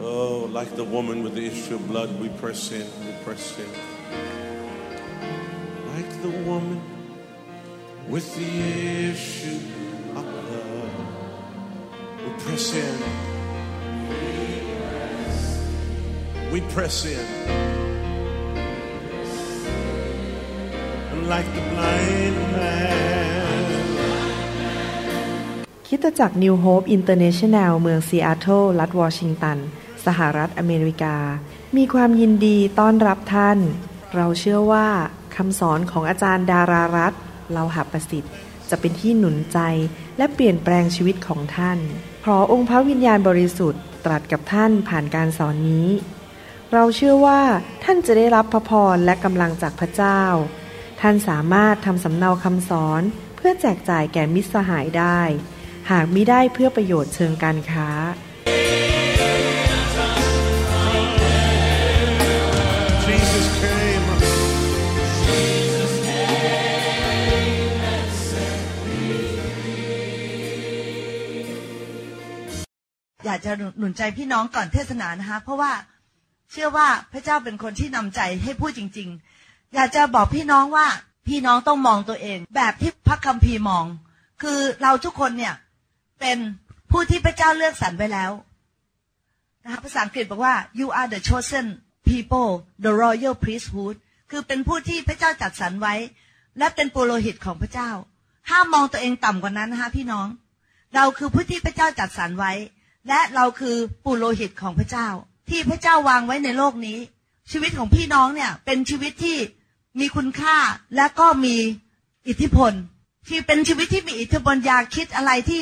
[0.00, 3.70] Oh, like the woman with the issue of blood, we press in, we press in.
[5.94, 6.80] Like the woman
[8.08, 9.60] with the issue
[10.18, 10.90] of blood,
[12.24, 12.96] we press in.
[16.52, 17.26] We press in.
[21.12, 23.06] And like the blind man.
[25.86, 29.58] คริดจักร New Hope International เมืองซีแอตเทิลรัฐวอชิงตัน
[30.05, 31.17] สหรัฐอเมริกา
[31.77, 33.57] มีความยินดีต้อนรับท่าน
[34.15, 34.87] เราเชื่อว่า
[35.35, 37.13] คำสอนของอาจารย์ดารารัต
[37.53, 38.33] เราหาประสิทธิ์
[38.69, 39.59] จะเป็นที่หนุนใจ
[40.17, 41.79] และเปลี่ยนแปลงชีวิตของท่าน
[42.21, 45.87] เพราะองค์พระวิญญาณบริสุทธิ์ตรัสกับท่านผ่านการสอนนี้
[46.73, 47.41] เราเชื่อว่า
[47.83, 50.21] ท่านจะได้รับพระพรและกำลังจากพระเจ้า
[51.01, 53.01] ท่านสามารถทำสำเนาคำสอน
[53.35, 55.19] เพื่อแจกจ่ายแก่มิตรสหายได้
[55.91, 57.89] หากมิได้เพื่อประโยชน์เชิงการค้า
[73.45, 75.71] จะหนุนใจพี่น้องก่อนเทศนานะคะ เพราะว่า
[76.51, 79.09] เชื่อว่าพระเจ้าเป็นคนที่นำใจให้พูดจริง
[79.41, 80.87] ๆ อยากจะบอกพี่น้องว่า
[81.27, 83.85] พี่น้องต้องมองตัวเอง แบบที่พระคัมภีร์มอง
[84.41, 85.53] คือเราทุกคนเนี่ย
[86.19, 86.37] เป็น
[86.91, 88.31] ผู้ที่พระเจ้าเลือกสรรไว้แล้ว
[89.63, 91.65] นะคะภาษาอังกฤษบอกว่า you are the chosen
[92.09, 92.49] people
[92.85, 93.95] the royal priesthood
[94.31, 95.95] คือเป็นผู้ที่พระเจ้าจัดสรรไว้
[96.57, 97.89] และเป็นปุโรหิตของพระเจ้า
[98.49, 100.27] ห้ามมองตัวเองต่ำกว่านั้นนะคะพี่น้อง
[100.95, 102.51] เราคือผู้ที่พระเจ้าจัดสรรไว้
[103.07, 105.07] และเราคือปุโรหิตของพระเจ้า
[105.49, 106.97] ที่พระเจ้าวางไว้ในโลกนี้
[107.51, 109.37] ชีวิตของพี่น้องเนี่ย เป็นชีวิตที่
[109.99, 110.57] มีคุณค่า
[110.95, 111.55] และก็มี
[112.27, 112.71] อิทธิพล
[113.29, 115.59] ที่เป็นชีวิตที่มีอิทธิพลอยากคิดอะไรที่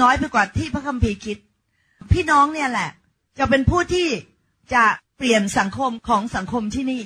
[0.00, 1.38] น้อยไปกว่าที่พระคัมภีร์คิด
[2.12, 2.90] พี่น้องเนี่ยแหละ
[3.38, 4.08] จะเป็นผู้ที่
[4.74, 4.84] จะ
[5.16, 7.02] เปลี่ยนสังคมของสังคมที่นี่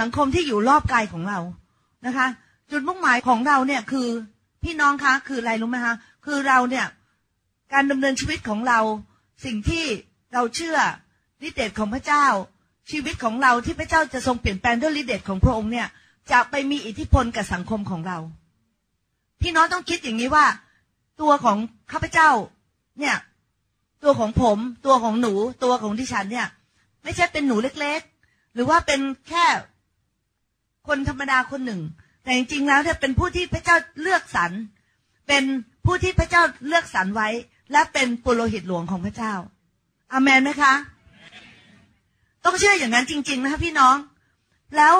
[0.00, 1.40] สังคมที่อยู่รอบกายของเรา
[2.06, 2.26] นะคะ
[2.70, 4.08] จุดมุ่งหมายของเราเนี่ยคือ
[4.64, 6.86] พี่น้องคะ คืออะไรรู้ไหมคะคือเราเนี่ย
[7.72, 8.80] การดำเนินชีวิตของเรา
[9.44, 9.84] สิ่งที่
[10.32, 10.76] เราเชื่อ
[11.46, 12.26] ฤทธิเดชของพระเจ้า
[12.90, 15.88] ชีวิตของเราที่พระเจ้าจะทรงเปลี่ยนแปลงด้วยฤทธิเดชของพระองค์เนี่ย
[16.30, 18.18] จะไปมีอิทธิพลกับสังคมของเรา
[19.40, 20.46] พี่น้องต้องคิดอย่างนี้ว่า
[21.20, 21.58] ตัวของ
[21.92, 22.30] ข้าพเจ้า
[23.00, 23.16] เนี่ย
[24.02, 25.32] ตัวของผม ตัวของหนู
[25.64, 26.48] ตัวของดิฉันเนี่ย
[27.02, 29.46] ไม่ใช่เป็นหนูเล็กๆ หรือว่าเป็นแค่
[30.88, 31.80] คนธรรมดาคนหนึ่ง
[32.22, 34.52] แต่จริงๆแล้วเนี่ยเป็นผู้ที่พระเจ้าเลือกสรร
[35.28, 35.44] เป็น
[35.86, 37.28] ผู้ที่พระเจ้าเลือกสรรไว้
[37.72, 39.34] และเป็นปุโรหิตหลวงของพระเจ้า
[40.12, 40.74] อาเมนไหมคะ
[42.44, 43.96] ต้องเชื่ออย่างนั้นจริง ๆ นะคะพี่น้อง
[44.76, 44.94] แล้ว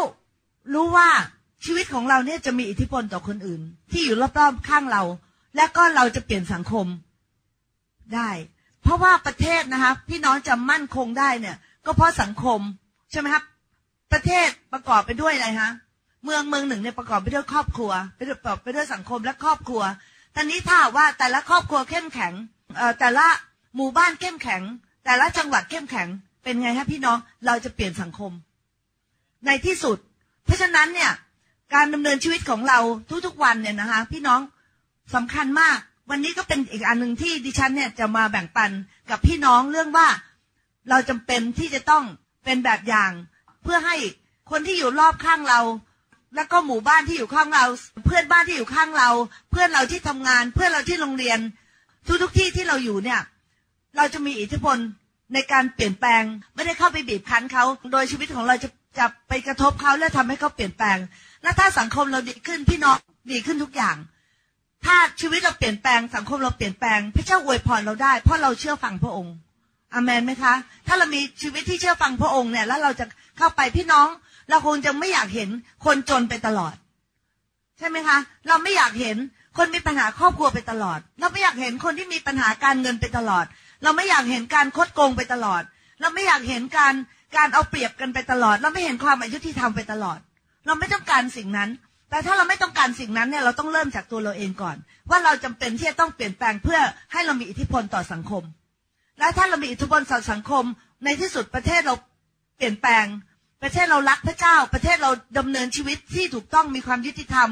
[0.74, 1.08] รู้ว่า
[1.64, 3.60] ชีวิตของเราเนี่ยจะมีอิทธิพลต่อคนอื่น
[3.90, 5.02] ที่อยู่รอบๆข้างเรา
[5.56, 6.86] และก็เราจะเปลี่ยนสังคม
[8.14, 8.30] ได้
[8.82, 11.56] เพราะว่าประเทศนะคะ พี่น้องจะมั่นคงได้เนี่ย
[11.86, 12.60] ก็เพราะสังคม
[13.10, 13.44] ใช่ไหมครับ
[14.12, 15.70] ประเทศประกอบไปด้วยอะไรฮะ
[16.24, 19.82] เมืองเมืองหนึ่งเนี่ยประกอบไปด้วยครอบครัวประกอบไปด้วยสังคมและครอบครัว
[20.34, 22.32] ตอนนี้ถ้าว่าแต่ละครอบครัวเข้มแข็ง
[22.98, 23.26] แต่ละ
[23.76, 24.62] หมู่บ้านเข้มแข็ง
[25.04, 26.08] แต่ละจังหวัดเข้มแข็ง
[26.42, 28.32] เป็นไงฮะพี่น้องเราจะเปลี่ยนสังคม
[29.46, 29.98] ในที่สุด
[30.44, 31.10] เพราะฉะนั้นเนี่ย
[31.74, 32.78] การดำเนินชีวิตของเรา
[33.26, 34.40] ทุกๆวันเนี่ยนะคะ พี่น้อง
[35.14, 35.78] สำคัญมาก
[36.10, 38.70] วันนี้ก็เป็นอีกอันหนึ่งที่ดิฉันเนี่ยจะมาแบ่งปัน
[39.10, 40.08] กับพี่น้องเรื่องว่า
[40.90, 42.04] เราจำเป็นที่จะต้อง
[42.44, 43.10] เป็นแบบอย่าง
[43.62, 43.96] เพื่อให้
[44.50, 45.60] คนที่อยู่รอบข้างเรา
[46.34, 47.64] แล้วก็หมู่บ้านที่อยู่ข้างเรา
[48.04, 49.10] เพื่อนบ้านที่อยู่ข้างเรา
[49.50, 51.38] เพื่อนเราที่ทำงาน เพื่อนเราที่โรงเรียน
[52.06, 53.20] ทุกทุกที่ที่เราอยู่เนี่ย
[53.96, 54.76] เราจะมีอิทธิพล
[55.34, 56.22] ในการเปลี่ยนแปลง
[56.54, 58.68] ไม่ได้เข้าไปบีบคั้นเขา โดยชีวิตของเราจะ
[58.98, 60.98] จะไปกระทบเขาและทำให้เขาเปลี่ยนแปลง
[61.42, 62.96] และถ้าสังคมเราดีขึ้นพี่น้อง
[63.32, 63.96] ดีขึ้นทุกอย่าง
[64.84, 69.34] ถ้าชีวิตเราเปลี่ยนแปลงสังคมเราเปลี่ยนแปลง พระเจ้าอวยพรเราได้ เพราะเราเชื่อฟังพระองค์
[69.94, 70.54] อามนไหมคะ
[70.86, 73.04] ถ้าเรามีชีวิตที่เชื่อฟังพระองค์เนี่ย แล้วเราจะ
[73.38, 74.08] เข้าไปพี่น้อง
[74.50, 75.48] เราคงจะไม่อยากเห็น
[75.84, 76.74] คนจนไปตลอด
[77.78, 79.16] ใช่ไหมคะ เราไม่อยากเห็น
[79.56, 83.44] คนมีปัญหาครอบครัวไปตลอด เราไม่อยากเห็นคนที่มีปัญหาการเงินไปตลอด
[83.82, 85.62] เราไม่อยากเห็นการคดโกงไปตลอด
[86.00, 86.94] เราไม่อยากเห็นการ
[87.36, 90.18] การเอาเปรียบกันไปตลอด เราไม่เห็นความอายุที่ทำไปตลอด
[90.66, 91.70] เราไม่ต้องการสิ่งนั้น
[92.10, 94.76] แต่ถ้าเราไม่ต้องการสิ่งนั้นเนี่ยเราต้องเริ่มจากตัวเราเองก่อน
[95.10, 96.80] ว่าเราจำเป็นที่จะต้องเปลี่ยนแปลงเพื่อ
[97.12, 98.42] ให้เรามีอิทธิพลต่อสังคม
[99.18, 100.64] และถ้าเรามีอิทธิพลต่อสังคม
[101.04, 101.94] ในที่สุดประเทศเรา
[102.56, 103.06] เปลี่ยนแปลง
[103.62, 107.48] ประเทศเรารักพระเจ้า ประเทศเราดำเนินชีวิตที่ถูกต้องมีความยุติธรรม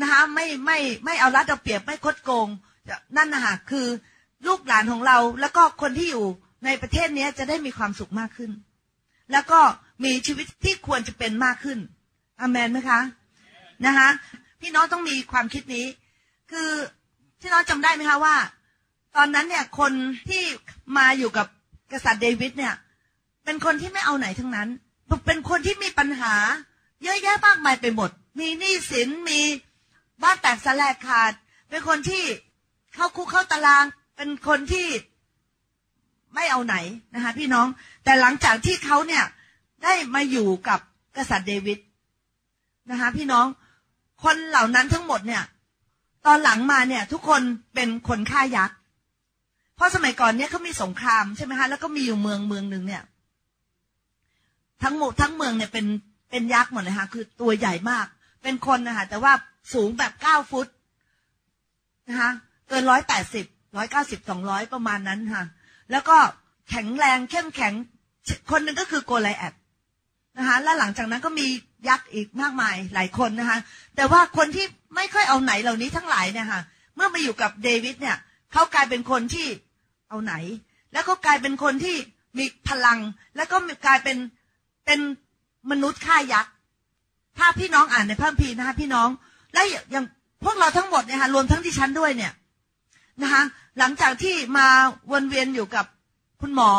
[0.00, 2.48] นะคะไม่ไม่ไม่เอารัดเอาเปรียบไม่คดโกง
[3.16, 3.86] นั่นนะคะคือ
[4.46, 6.26] ลูกหลานของเรา แล้วก็คนที่อยู่
[6.64, 8.50] ในประเทศนี้จะได้มีความสุขมากขึ้น
[9.32, 9.60] แล้วก็
[10.04, 11.78] มีชีวิตที่ควรจะเป็นมากขึ้น
[12.40, 13.00] อเมนไหมคะ
[13.86, 14.08] นะคะ
[14.60, 15.86] พี่น้องต้องมีความคิดนี้
[16.50, 16.70] คือ
[17.40, 18.36] พี่น้องจำได้ไหมคะว่า
[19.16, 19.92] ตอนนั้นเนี่ยคน
[20.28, 20.42] ที่
[20.96, 21.46] มาอยู่กับ
[21.92, 22.74] กษัตริย์เดวิดเนี่ย
[23.44, 24.68] เป็นคนที่ไม่เอาไหนทั้งนั้น
[25.26, 26.34] เป็นคนที่มีปัญหา
[27.02, 29.40] เยอะแยะมากมายไปหมด มีหนี้สินมี
[30.22, 31.32] บ้านแตกสลายขาด
[31.68, 32.24] เป็นคนที่
[32.94, 33.84] เข้าคุกเข้าตาราง
[34.16, 34.86] เป็นคนที่
[36.34, 36.76] ไม่เอาไหน
[37.14, 37.66] นะคะพี่น้อง
[38.04, 39.24] แต่หลังจากที่เขาเนี่ย
[39.84, 40.80] ได้มาอยู่กับ
[41.16, 41.78] กษัตริย์เดวิด
[42.90, 43.46] นะคะพี่น้อง
[44.24, 45.42] คนเหล่านั้นทั้งหมดเนี่ย
[46.26, 47.42] ตอนหลังมาเนี่ย ทุกคน
[47.74, 48.76] เป็นคนฆ่ายักษ์
[49.76, 53.02] เพราะสมัยก่อนเนี่ยเขามีสงครามใช่ไหมคะ แล้วก็มีอยู่เมืองเมืองหนึ่งเนี่ย
[54.82, 55.86] ทั้งหมดทั้งเมืองเนี่ยเป็น
[56.30, 58.06] เป็นยักษ์หมดเลยค่ะ คือตัวใหญ่มาก
[58.42, 59.32] เป็นคนนะคะแต่ว่า
[59.72, 60.68] สูงแบบเก้าฟุต
[62.08, 62.30] นะคะ
[62.68, 65.44] เกินร้อยแปดสิบร้อยเก้าสิบสองร้อยประมาณนั้นค่ะ
[65.90, 66.16] แล้วก็
[66.70, 67.74] แข็งแรงเข้มแข็ง
[68.50, 69.54] คนหนึ่งก็คือโกไลแอด
[70.38, 71.46] นะคะแล้วหลังจากนั้นก็มี
[71.88, 73.58] ยักษ์อีกมากมายหลายคนนะคะ
[73.96, 76.62] แต่ว่าคนที่ไม่ค่อยเอาไหนเหล่านี้ทั้งหลายเนี่ยค่ะ
[76.96, 78.16] เมื่อมาอยู่กับเดวิดเนี่ย
[78.52, 79.46] เขากลายเป็นคนที่
[80.08, 80.34] เอาไหน
[80.92, 81.96] แล้วก็กลายเป็นคนที่
[82.38, 82.98] มีพลัง
[83.36, 83.56] แล้วก็
[83.86, 84.16] กลายเป็น
[84.86, 85.00] เป็น
[85.70, 86.52] มนุษย์ฆ่ายักษ์
[87.38, 89.08] ถ้าพี่น้องอ่านในพระคัมภีร์นะคะพี่น้อง
[89.54, 90.04] และอย่าง
[90.44, 92.32] พวกเราทั้งหมดเนี่ยค่ะรวมทั้งที่ฉันด้วยเนี่ย
[93.22, 93.42] นะคะ
[93.78, 94.66] หลังจากที่มา
[95.12, 95.86] วนเวียนอยู่กับ
[96.40, 96.72] คุณหมอ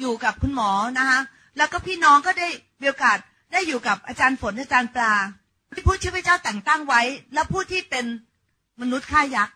[0.00, 1.18] อยู่กับคุณหมอนะคะ
[1.56, 2.48] แล้วก็พี่น้องก็ได้
[2.80, 3.18] มีโอกาส
[3.52, 5.12] ได้อยู่กับอาจารย์ฝนอาจารย์ปลา
[5.74, 7.02] ที่ผู้ที่อพระเจ้าแต่งตั้งไว้
[7.34, 8.04] และผู้ที่เป็น
[8.80, 9.54] มนุษย์ฆ่ายักษ์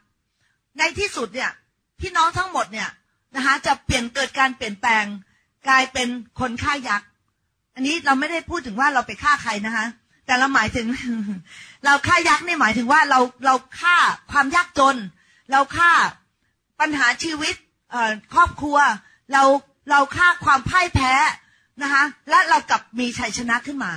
[0.78, 1.50] ในที่สุดเนี่ย
[2.00, 2.88] พี่น้องทั้งหมดเนี่ย
[3.36, 5.04] นะคะจะเปลี่ยนเกิดการเปลี่ยนแปลง
[5.68, 6.08] กลายเป็น
[6.40, 7.08] คนฆ่ายักษ์
[7.74, 9.86] อันนี้เราไม่ได้พูดถึงว่าเราไปฆ่าใครนะคะ
[10.28, 10.86] แต่เราหมายถึง
[11.84, 13.96] เราฆ่ายักษ์นี่หมายถึงว่าเราเราฆ่า
[14.30, 14.96] ความยากจน
[15.52, 15.92] เราฆ่า
[16.80, 17.54] ปัญหาชีวิต
[18.34, 18.78] ครอบครัว
[19.32, 19.42] เรา
[19.90, 21.12] เราฆ่าความพ่ายแพ้
[21.82, 23.92] นะคะและเรากลับมีชัยชนะขึ้นมา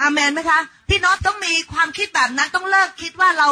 [0.00, 3.48] อาเมนไหมคะพี่น้องต้องมีความคิดแบบนั้นต้องเลิกคิดว่าเรา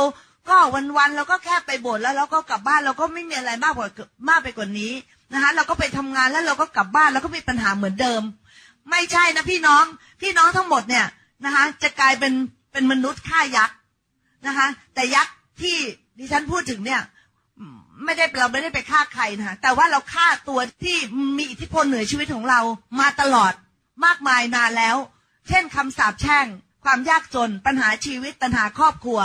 [0.48, 3.88] ก็วันๆเราก็แค่ไปโบสถ์แล้วเราก็กลับบ้านเราก็ไม่มีอะไรมากกว่า
[4.28, 4.92] มากไปกว่านี้
[5.32, 8.22] นะคะเราก็ไปทำงานแล้วเราก็กลับบ้านแล้วก็มีปัญหาเหมือนเดิม
[8.90, 9.84] ไม่ใช่นะพี่น้อง
[10.22, 11.06] พี่น้องทั้งหมดเนี่ย
[11.44, 12.32] นะคะ จะกลายเป็น
[12.72, 13.76] เป็นมนุษย์ฆ่ายักษ์
[14.46, 15.76] นะคะ แต่ยักษ์ที่
[16.18, 17.02] ดิฉันพูดถึงเนี่ย
[18.04, 20.96] ไม่ได้เราไม่ได้ไปฆ่าใครนะคะแต่ว่าเราฆ่าตัวที่
[21.38, 22.60] มีอิทธิพลเหนือชีวิตของเรา
[23.00, 23.52] มาตลอด
[24.04, 24.96] มากมายนานแล้ว
[25.48, 26.46] เช่นคำสาปแช่ง
[26.84, 29.20] ความยากจน ปัญหาชีวิตปัญหาครอบครัว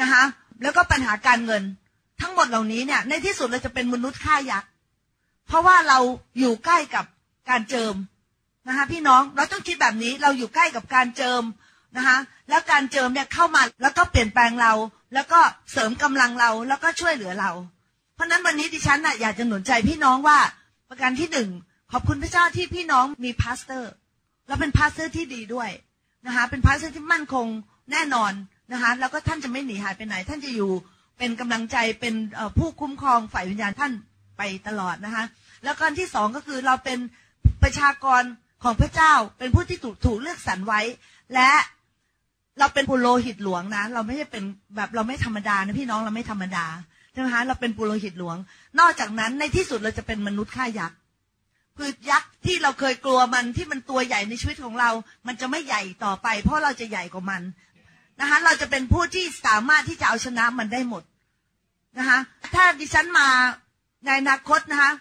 [0.00, 0.22] นะคะ
[0.62, 1.62] แล้วก็ปัญหาการเงิน
[2.20, 4.70] ทั้งหมดเหล่านี้เนี่ย ในที่สุดเราจะเป็นมนุษย์ฆ่ายักษ์
[5.46, 5.98] เพราะว่าเรา
[6.38, 7.04] อยู่ใกล้กับ
[7.50, 7.94] การเจิม
[8.66, 11.42] นะคะพี่น้องเราต้องคิดแบบนี้เราอยู่ใกล้กับการเจิม
[11.96, 12.18] นะคะ
[12.48, 14.72] แล้วการเจิมเนี่ยเข้ามาแล้วก็เปลี่ยนแปลงเรา
[15.14, 15.40] แล้วก็
[15.72, 17.50] เสริมกำลังเราแล้วก็ช่วยเหลือเรา
[18.14, 20.38] เพราะนั้นวันนี้ดิฉันน่ะอยากจะหนุนใจพี่น้องว่า
[20.88, 21.48] ประการที่หนึ่ง
[21.92, 23.92] ขอบคุณพระเจ้าที่พี่น้องมี pastor
[24.46, 25.70] แล้วเป็น pastor ที่ดีด้วย
[26.26, 27.46] นะคะเป็น pastor ที่มั่นคง
[27.92, 28.32] แน่นอน
[28.72, 30.70] นะคะแล้วก็ท่านจะไม่หนีหายไปไหน ท่านจะอยู่
[31.18, 32.14] เป็นกำลังใจเป็น
[32.58, 33.92] ผู้คุ้มครองฝ่ายวิญญาณท่าน
[34.38, 35.24] ไปตลอดนะคะ
[35.64, 36.98] แล้วการที่สองก็คือเราเป็น
[37.62, 38.22] ประชากร
[38.66, 40.80] ของพระเจ้าเป็นผู้ที่ถูกถูกเลือกสรรไว้
[41.34, 41.50] และ
[42.58, 44.44] เราเป็นปุโรหิตหลวงนะ เราไม่ใช่เป็น
[44.76, 46.66] แบบเราไม่ธรรมดานะพี่น้องเราไม่ธรรมดา
[47.16, 48.36] ใช่ไหมคะเราเป็นปุโรหิตหลวง
[48.80, 50.98] นอกจากนั้นในที่สุดเราจะเป็นมนุษย์ฆ่ายักษ์
[51.78, 54.90] คือยักษ์ที่เราเคยกลัวมันที่มันตัวใหญ่ในชีวิตของเรา
[55.26, 57.42] มันจะไม่ใหญ่ต่อไป เพราะเราจะใหญ่กว่ามัน
[58.20, 61.02] นะคะเราจะเป็นผู้ที่สามารถที่จะเอาชนะมันได้หมด
[61.98, 62.18] นะคะ
[62.54, 63.28] ถ้าดิฉันมา
[64.04, 64.92] ในอนาคตนะคะ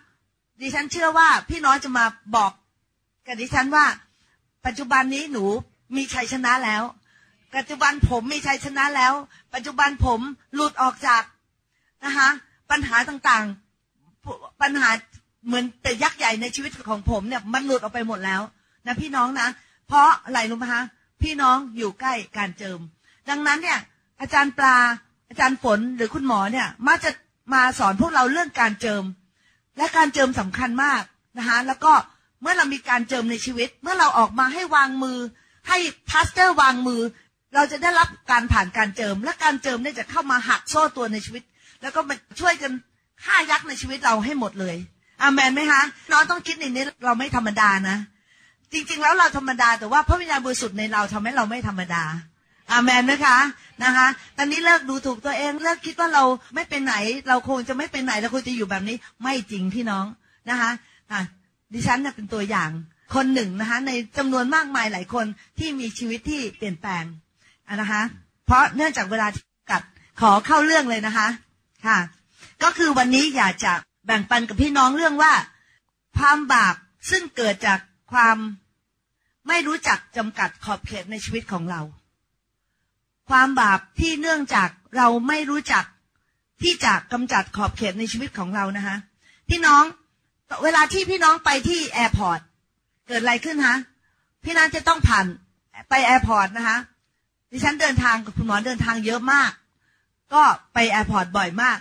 [0.62, 2.52] ดิฉันเชื่อว่าพี่น้องจะมาบอก
[3.26, 3.86] กับดิฉันว่า
[4.66, 5.46] ปัจจุบันนี้หนู
[5.96, 6.84] มีชัยชนะแล้ว
[7.56, 9.14] ปัจจุบันผมมีชัยชนะแล้ว
[9.54, 10.20] ปัจจุบันผม
[10.54, 11.24] หลุดออกจาก
[12.06, 12.30] นะคะ
[12.72, 14.90] ปัญหาต่างๆ ปัญหา
[15.46, 18.42] เหมือนเป็นยักษ์ใหญ่ในชีวิตของผมเนี่ย มันหลุดออกไปหมดแล้ว
[18.86, 19.48] นะพี่น้องนะ
[19.88, 20.84] เพราะอะไรรู้ไหมคะ
[21.22, 22.80] พี่น้องอยู่ใกล้การเจิม
[23.30, 23.80] ดังนั้นเนี่ย
[24.22, 24.78] อาจารย์ปลา
[25.30, 27.12] อาจารย์ฝนหรือคุณหมอเนี่ยมักจะ
[27.54, 29.04] มาสอนพวกเราเรื่องการเจิม
[29.78, 31.02] และการเจิมสำคัญมาก
[31.38, 31.94] นะคะแล้วก็
[32.42, 35.18] เมื่อเรามีการเจิมในชีวิต เมื่อเราออกมาให้วางมือ
[35.68, 35.78] ให้
[36.10, 37.02] พาสเตอร์วางมือ
[37.56, 41.44] เราจะได้รับการผ่านการเจิม และการเจิมเนี่ยจะเข้ามาหักโซ่ตัวในชีวิต
[41.82, 42.72] แล้วก็มาช่วยกัน
[43.24, 44.76] ฆ่ายักษ์ในชีวิตเราให้หมดเลย
[45.22, 47.98] อามันไหมคะน้องต้องคิดในนี้เราไม่ธรรมดานะ
[48.74, 52.04] จริง ๆ แล้วเราธรรมดาแต่ว่าพระวิญญาณบริสุทธิ์ในเราทำให้เราไม่ธรรมดา
[52.72, 53.38] อามันนะคะ
[53.84, 56.24] นะคะ ตอนนี้เลิกดูถูกตัวเองเลิกคิดว่าเรา
[56.56, 56.96] ไม่เป็นไหน
[57.28, 60.06] เราคงจะไม่เป็นไหนเราคงจะอยู่แบบนี้ไม่จริงพี่น้อง
[60.50, 60.72] นะคะ
[61.12, 61.22] อะ
[61.74, 62.70] ดิฉันเน่ยเป็นตัวอย่าง
[63.16, 65.26] คนหนึ่งนะคะในจำนวนมากมายหลายคน
[65.60, 67.04] ที่มีชีวิตที่เปลี่ยนแปลง
[67.76, 68.02] นะคะ
[68.46, 69.28] เพราะเนื่องจากเวลา
[69.72, 69.84] กัด
[70.22, 71.28] ขอเข้าเรื่องเลยนะคะ
[71.86, 72.00] ค่ะ
[72.64, 73.74] ก็คือวันนี้อยากจะ
[74.06, 75.34] แบ่งปันกับพี่น้องเรื่องว่า
[76.18, 76.76] ความบาป
[77.10, 77.80] ซึ่งเกิดจาก
[78.14, 78.38] ความ
[79.48, 81.82] ไม่รู้จักจำกัดขอบเขตในชีวิตของเรา
[83.30, 85.84] ความบาปที่เนื่องจากเราไม่รู้จัก
[86.62, 88.96] ที่จะกำจัดขอบเขตในชีวิตของเรานะคะ
[89.50, 89.84] พี่น้อง
[90.64, 92.40] เวลาที่พี่น้องไปที่ airport
[93.08, 93.78] เกิดอะไรขึ้นฮะ
[94.44, 95.26] พี่น้องจะต้องผ่าน
[95.90, 96.78] ไป airport นะคะ
[97.52, 99.52] ดิฉันเดินทางกับคุณหมอเดินทางเยอะมาก
[100.34, 100.44] ก็
[100.74, 101.78] ไป airport บ่อยมาก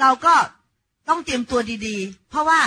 [0.00, 0.34] เราก็
[1.08, 2.60] ต้องเตรียมตัวดีๆ เพราะว่า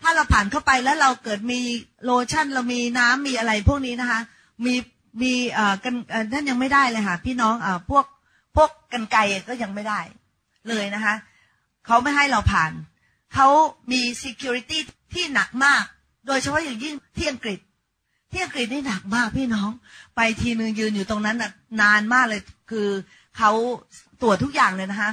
[0.00, 1.60] ถ้าเราผ่านเข้าไปแล้วเราเกิดมี
[2.04, 4.20] โลชั่นเรามีน้ำมีอะไรพวกนี้นะคะ
[4.64, 4.74] มี
[5.22, 8.04] มีเอ่อกันเอ่อนั่นยังไม่ได้เลยค่ะ พี่น้องเอ่อพวก
[8.56, 10.00] พวกกรรไกรก็ยังไม่ได้
[10.68, 11.14] เลยนะคะ
[11.86, 12.72] เขาไม่ให้เราผ่าน
[13.34, 13.48] เขา
[13.92, 14.78] มี security
[15.14, 15.82] ที่หนักมาก
[16.26, 17.58] โดยเฉพาะอย่างยิ่งที่อังกฤษ
[18.30, 19.70] ที่อังกฤษนี่หนักมากพี่น้อง
[20.16, 21.50] ไปทีนึงยืนอยู่ตรงนั้นน่ะ
[21.82, 22.88] นานมากเลย คือ
[23.36, 23.50] เขา
[24.22, 25.10] ตรวจทุกอย่างเลยนะคะ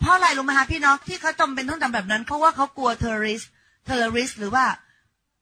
[0.00, 3.42] เพราะอะไรรู้ไหมคะพี่น้องที่เขาจำเป็นต้องทำแบบนั้น เพราะว่าเขากลัว terrorist
[3.84, 4.64] terrorist หรือว่า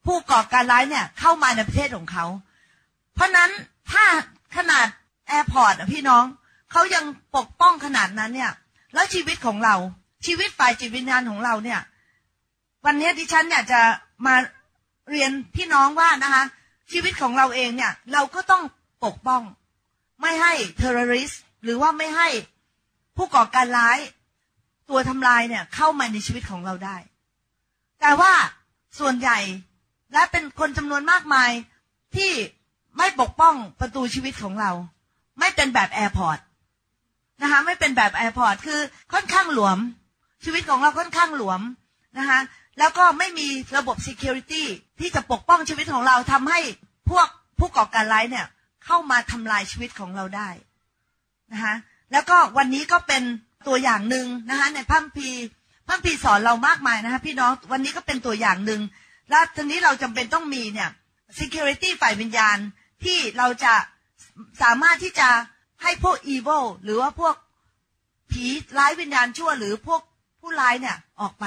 [0.05, 2.25] ผู้ก่อการร้ายเนี่ย เข้ามาในประเทศของเขา
[3.13, 3.49] เพราะนั้น
[3.91, 4.05] ถ้า
[4.55, 4.85] ขนาด
[5.27, 6.23] airport พี่น้อง
[6.71, 7.03] เขายัง
[7.35, 8.51] ปกป้องขนาดนั้นเนี่ย
[8.93, 9.75] แล้วชีวิตของเรา
[10.25, 11.79] ชีวิตฝ่ายจิตวิญญาณของเราเนี่ย
[12.85, 13.81] วันนี้ดิฉันอยากจะ
[14.25, 14.35] มา
[15.11, 16.43] เรียนพี่น้องว่านะคะ
[16.91, 18.63] ชีวิตของเราเองเนี่ย เราก็ต้อง
[19.05, 19.41] ปกป้อง
[20.21, 21.31] ไม่ให้ terrorist
[21.63, 22.27] หรือว่าไม่ให้
[23.17, 23.99] ผู้ก่อการร้าย
[24.89, 26.97] ตัวทำลายเนี่ย เข้ามาในชีวิตของเราได้
[28.01, 28.33] แต่ว่า
[28.99, 29.39] ส่วนใหญ่
[30.13, 31.51] และเป็นคนจำนวนมากมาย
[32.15, 32.31] ที่
[32.97, 34.71] ไม่ปกป้องประตูชีวิตของเรา
[35.39, 36.39] ไม่เป็นแบบ airport
[37.41, 38.79] นะคะไม่เป็นแบบ airport คือ
[39.13, 39.77] ค่อนข้างหลวม
[40.43, 41.61] ชีวิตของเราค่อนข้างหลวม
[42.17, 42.39] นะคะ
[42.79, 44.63] แล้วก็ไม่มีระบบ security
[44.99, 46.59] ที่จะปกป้องชีวิตของเราทำให้
[47.09, 47.27] พวก
[47.59, 48.45] ผู้ก่อการร้ายเนี่ย
[48.85, 50.49] เข้ามาทำลายชีวิตของเราได้
[51.53, 51.75] นะคะ
[52.11, 53.23] แล้วก็วันนี้ก็เป็น
[53.67, 55.29] ตัวอย่างหนึ่งนะคะในพระคัมภีร์
[55.87, 58.81] พัมพีสอนเรามากมายนะคะพี่น้องวันนี้ก็เป็นตัวอย่างหนึ่ง
[59.29, 60.89] แล้วทีนี้เราจำเป็นต้องมีเนี่ย
[61.39, 62.57] security ฝ่ายวิญญาณ
[63.03, 63.73] ที่เราจะ
[64.61, 65.29] สามารถที่จะ
[65.83, 67.35] ให้พวก evil หรือว่าพวก
[68.31, 68.45] ผี
[68.77, 70.01] ร้ายวิญญาณชั่ว หรือพวก
[70.39, 71.45] ผู้ร้ายเนี่ยออกไป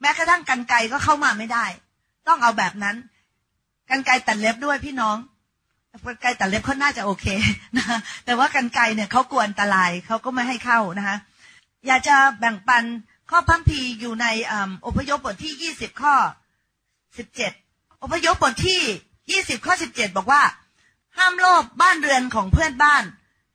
[0.00, 1.66] แม้กระทั่งกันไกก็เข้ามาไม่ได้
[2.28, 2.96] ต้องเอาแบบนั้น
[3.90, 5.16] กันไกตัดเล็บด้วยพี่น้อง
[6.06, 7.26] กันไกตัดเล็บเขาน่าจะโอเค
[7.76, 7.84] นะ
[8.24, 11.16] แต่ว่ากันไกเนี่ยเขากลัวอันตรายเขาก็ไม่ให้เข้านะคะ
[11.86, 12.84] อยากจะแบ่งปัน
[13.30, 14.26] ข้อพัมพีอยู่ใน
[14.86, 16.14] อพยพบทที่ยี่สิบข้อ
[17.18, 17.52] สิบเจ็ด
[18.02, 18.82] อพยพบทที่
[19.30, 20.42] ยี่สิบข้อสิบเจ็ดบอกว่า
[21.18, 23.02] ห้ามโลภบ้านเรือนของเพื่อนบ้าน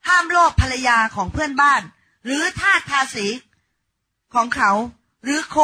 [0.07, 1.81] ห้ามโลภภรรยาของเพื่อนบ้าน
[2.25, 3.27] หรือทาสทาสี
[4.33, 4.71] ของเขา
[5.23, 5.55] หรือโค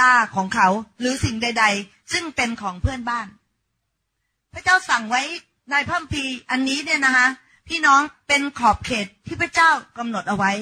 [0.00, 0.68] ล่าของเขา
[1.00, 3.26] หรือสิ่งใด ๆ ซึ่งเป็นของเพื่อนบ้าน
[4.52, 5.22] พระเจ้าสั่งไว้
[5.70, 7.26] ในพระคัมภีร์อันนี้เนี่ยนะคะ
[7.68, 10.52] พี่น้องเป็นขอบเขตที่พระเจ้ากำหนดเอาไว้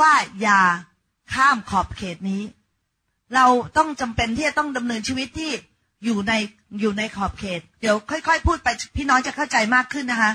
[0.00, 0.60] ว่าอย่า
[1.34, 2.42] ข้ามขอบเขตนี้
[3.34, 5.50] เราต้องจำเป็นที่จะต้องดำเนินชีวิตที่
[6.04, 6.32] อยู่ใน
[6.80, 10.32] อยู่ในขอบเขต เดี๋ยวค่อย ๆ พูดไปพี่น้องจะเข้าใจมากขึ้นนะคะ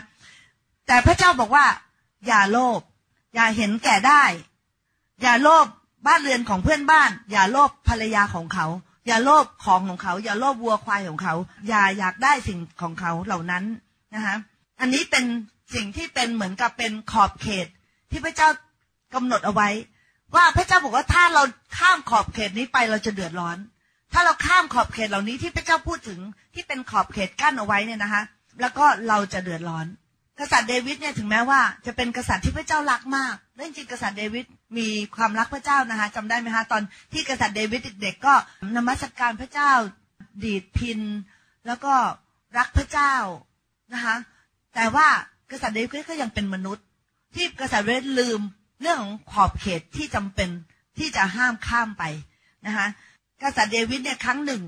[0.88, 1.66] แต่พระเจ้าบอกว่า
[2.28, 2.80] อย่าโลภ
[3.34, 4.24] อย่าเห็นแก่ได้
[5.22, 5.66] อย่าโลภ
[6.08, 8.68] บ้านเรือนของเพื่อนบ้าน อย่าโลภภรรยาของเขา
[9.08, 11.36] อย่าโลภของของเขา อย่าโลภวัวควายของเขา
[11.68, 13.64] อย่าอยากได้สิ่งของเขาเหล่านั้น
[14.16, 14.36] นะคะ
[14.80, 15.26] อันนี้เป็น
[15.76, 17.68] สิ่งที่เป็นเหมือนกับเป็นขอบเขต
[18.12, 18.50] ที่พระเจ้า
[19.14, 19.70] กำหนดเอาไว้
[20.36, 21.44] ว่าพระเจ้าบอกว่าถ้าเรา
[21.78, 23.58] ข้ามขอบเขตนี้ไปเราจะเดือดร้อน
[24.14, 26.20] ถ้าเราข้ามขอบเขตเหล่านี้ที่พระเจ้าพูดถึง
[26.54, 28.22] ที่เป็นขอบเขตกั้นเอาไว้เนี่ยนะคะ
[28.62, 29.86] แล้วก็เราจะเดือดร้อน
[30.40, 34.46] กษัตริย์เดวิดเนี่ยถึงแม้ว่าจะเป็นกษัตริย์ที่พระเจ้ารักมากเรื่องจริงกษัตริย์เดวิด
[34.78, 36.82] มีความรักพระเจ้านะคะจำได้ไหมคะตอน
[37.14, 38.34] ที่กษัตริย์เดวิดเด็กๆก็
[38.76, 39.72] นมัสการพระเจ้า
[40.44, 41.02] ดีดพิน
[41.68, 41.94] แล้วก็
[42.58, 43.14] รักพระเจ้า
[43.94, 44.16] นะคะ
[44.76, 45.08] แต่ว่า
[45.52, 46.86] กษัตริย์เดวิดก็ยังเป็นมนุษย์
[47.36, 48.42] ที่กษัตริย์เดวิดลืม
[48.82, 50.50] เรื่องของขอบเขตที่จำเป็น
[50.98, 52.04] ที่จะห้ามข้ามไป
[52.66, 52.88] นะคะ
[53.44, 54.64] กษัตริย์เดวิดเนี่ยครั้งหนึ่ง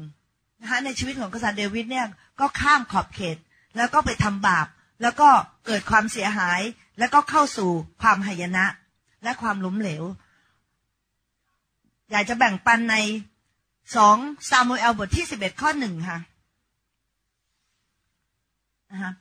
[0.62, 2.06] นะคะในชีวิตของกษัตริย์เดวิดเนี่ย
[2.40, 3.38] ก็ข้ามขอบเขต
[3.78, 4.68] แล้วก็ไปทำบาป
[5.02, 5.30] แล้วก็
[5.66, 6.62] เกิดความเสียหาย
[7.00, 8.66] แล้วก็เข้าสู่ความหายนะ
[9.24, 10.04] และความล้มเหลว
[12.12, 12.96] อยากจะแบ่งปันใน
[13.96, 14.18] สอง
[14.50, 16.20] ซามูเอลบทที่สิบเอ็ดข้อหนึ่งค่ะ
[18.92, 19.14] นะคะ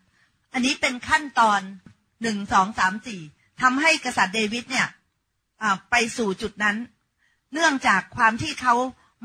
[0.52, 1.60] อันนี้เป็นขั้นตอน
[2.22, 3.20] หนึ่งสองสามสี่
[3.62, 4.88] ทำให้กษัตริย์เดวิดเนี่ย
[5.90, 6.76] ไปสู่จุดนั้น
[7.52, 8.74] เนื่องจากความที่เขา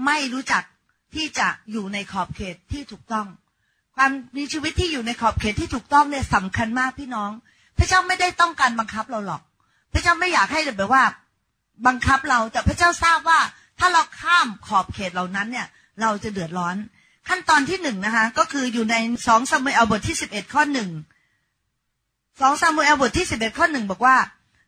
[0.06, 0.64] ไม่รู้จัก
[1.16, 3.28] ที่จะอยู่ในขอบเขตที่ถูกต้อง
[3.96, 7.32] ความมีชีวิตที่อยู่ในขอบเขตที่ถูกต้องเนี่ยสำคัญมากพี่น้อง
[7.78, 9.42] พระเจ้าไม่ได้ต้องการบังคับเราหรอก
[9.94, 11.04] พระเจ้าไม่อยากให้แบบว่า
[11.88, 13.40] บังคับเราแต่พระเจ้าทราบว่า
[13.80, 15.68] ถ้าเราข้ามขอบเขตเหล่านั้นเนี่ย
[16.02, 16.76] เราจะเดือดร้อน
[17.28, 18.96] ขั้นตอนที่หนึ่งนะคะ ก็คืออยู่ใน
[19.28, 20.90] สองซามูเอลบทที่สิบเอ็ดข้อหนึ่ง
[22.42, 24.18] สองซามูเอลบทที่สิบเอ็ดข้อหนึ่งบอกว่า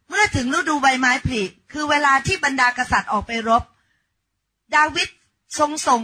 [0.10, 3.64] เมื่อถึงฤดูใบไม้ผลิคือเวลาที่บรรดากษัตริย์ออกไปรบ
[4.76, 5.10] ดาวิด
[5.60, 6.02] ทรงส่ง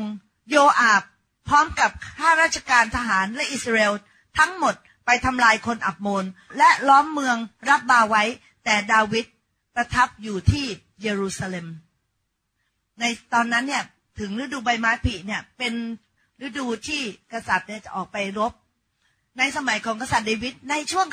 [0.49, 1.03] โยอาบ
[1.47, 3.93] พร้อมกับข้าราชการทหารและอิสราเอล
[4.37, 6.25] ทั้งหมดไปทำลายคนอับโมน
[6.57, 7.37] และล้อมเมือง
[7.69, 8.23] รับบาไว้
[8.65, 9.25] แต่ดาวิด
[9.75, 10.65] ประทับอยู่ที่
[11.01, 11.67] เยรูซาเล็ม
[12.99, 13.03] ใน
[13.33, 13.83] ตอนนั้นเนี่ย
[14.19, 15.73] ถึงฤดูใบไม้ผลิเนี่ยเป็น
[16.45, 17.01] ฤดูที่
[17.33, 18.51] กษัตริย์เนี่ยจะออกไปรบ
[19.37, 21.05] ในสมัยของกษัตริย์เดวิดในช่วง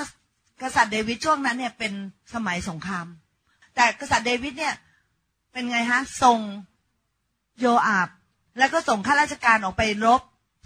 [0.62, 1.92] กษัตริย์เดวิดช่วงนั้นเนี่ยเป็น
[2.34, 3.06] สมัยสงคราม
[3.74, 4.74] แต่กษัตริย์เดวิดเนี่ย
[5.52, 6.38] เป็นไงฮะส่ง
[7.58, 8.08] โยอาบ
[8.58, 10.20] แล้วก็ส่งข้าราชการออกไปรบ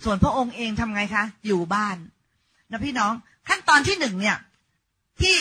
[0.05, 1.97] ส่วนพระองค์เองทำไงคะ อยู่บ้าน
[2.71, 3.13] นะพี่น้อง
[3.49, 4.37] ขั้นตอนที่หนึ่งเนี่ย
[5.21, 5.37] ที่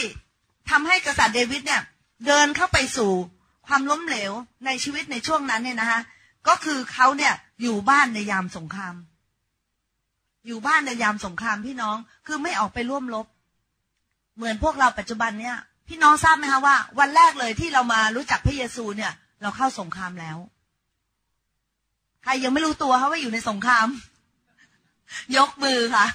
[0.69, 1.81] ทำให้กษัตริย์เดวิดเนี่ย
[2.25, 3.11] เดินเข้าไปสู่
[3.67, 4.31] ความล้มเหลว
[4.65, 6.01] ในชีวิตในช่วงนั้นเนี่ยนะคะ
[6.47, 8.95] ก็คือเขาเนี่ยอยู่บ้านในยามสงคราม
[10.47, 13.25] อยู่บ้านในยามสงครามพี่น้องคือไม่ออกไปร่วมรบ
[14.35, 15.57] เหมือนพวกเราปัจจุบันเนี่ย
[15.87, 20.37] พี่น้องทราบไหมคะว่า วันแรกเลยที่เรามารู้จักพระเยซูเนี่ย เราเข้าสงครามแล้ว
[22.23, 23.87] ใครยังไม่รู้ตัวคะว่าอยู่ในสงคราม
[25.37, 26.05] ยกมือค่ะ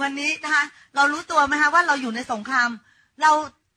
[0.00, 0.64] วันนี้นะคะ
[0.96, 2.68] เรารู้ตัวไหมคะว่าเราอยู่ในสงคราม
[3.22, 3.30] เรา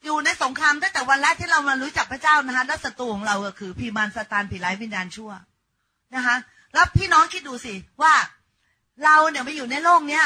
[0.05, 5.31] อยู่ในสงครามตั้งแต่วันแรกที่เรามารู้จักพระเจ้านะคะและศัตรูของเราก็คือพีมานสตานผีร้ายวิญญาณชั่ว
[6.15, 6.35] นะคะ
[6.73, 8.13] แล้วพี่น้องคิดดูสิว่า
[9.03, 10.25] เราเนี่ยมาอยู่ในโลกเนี้ย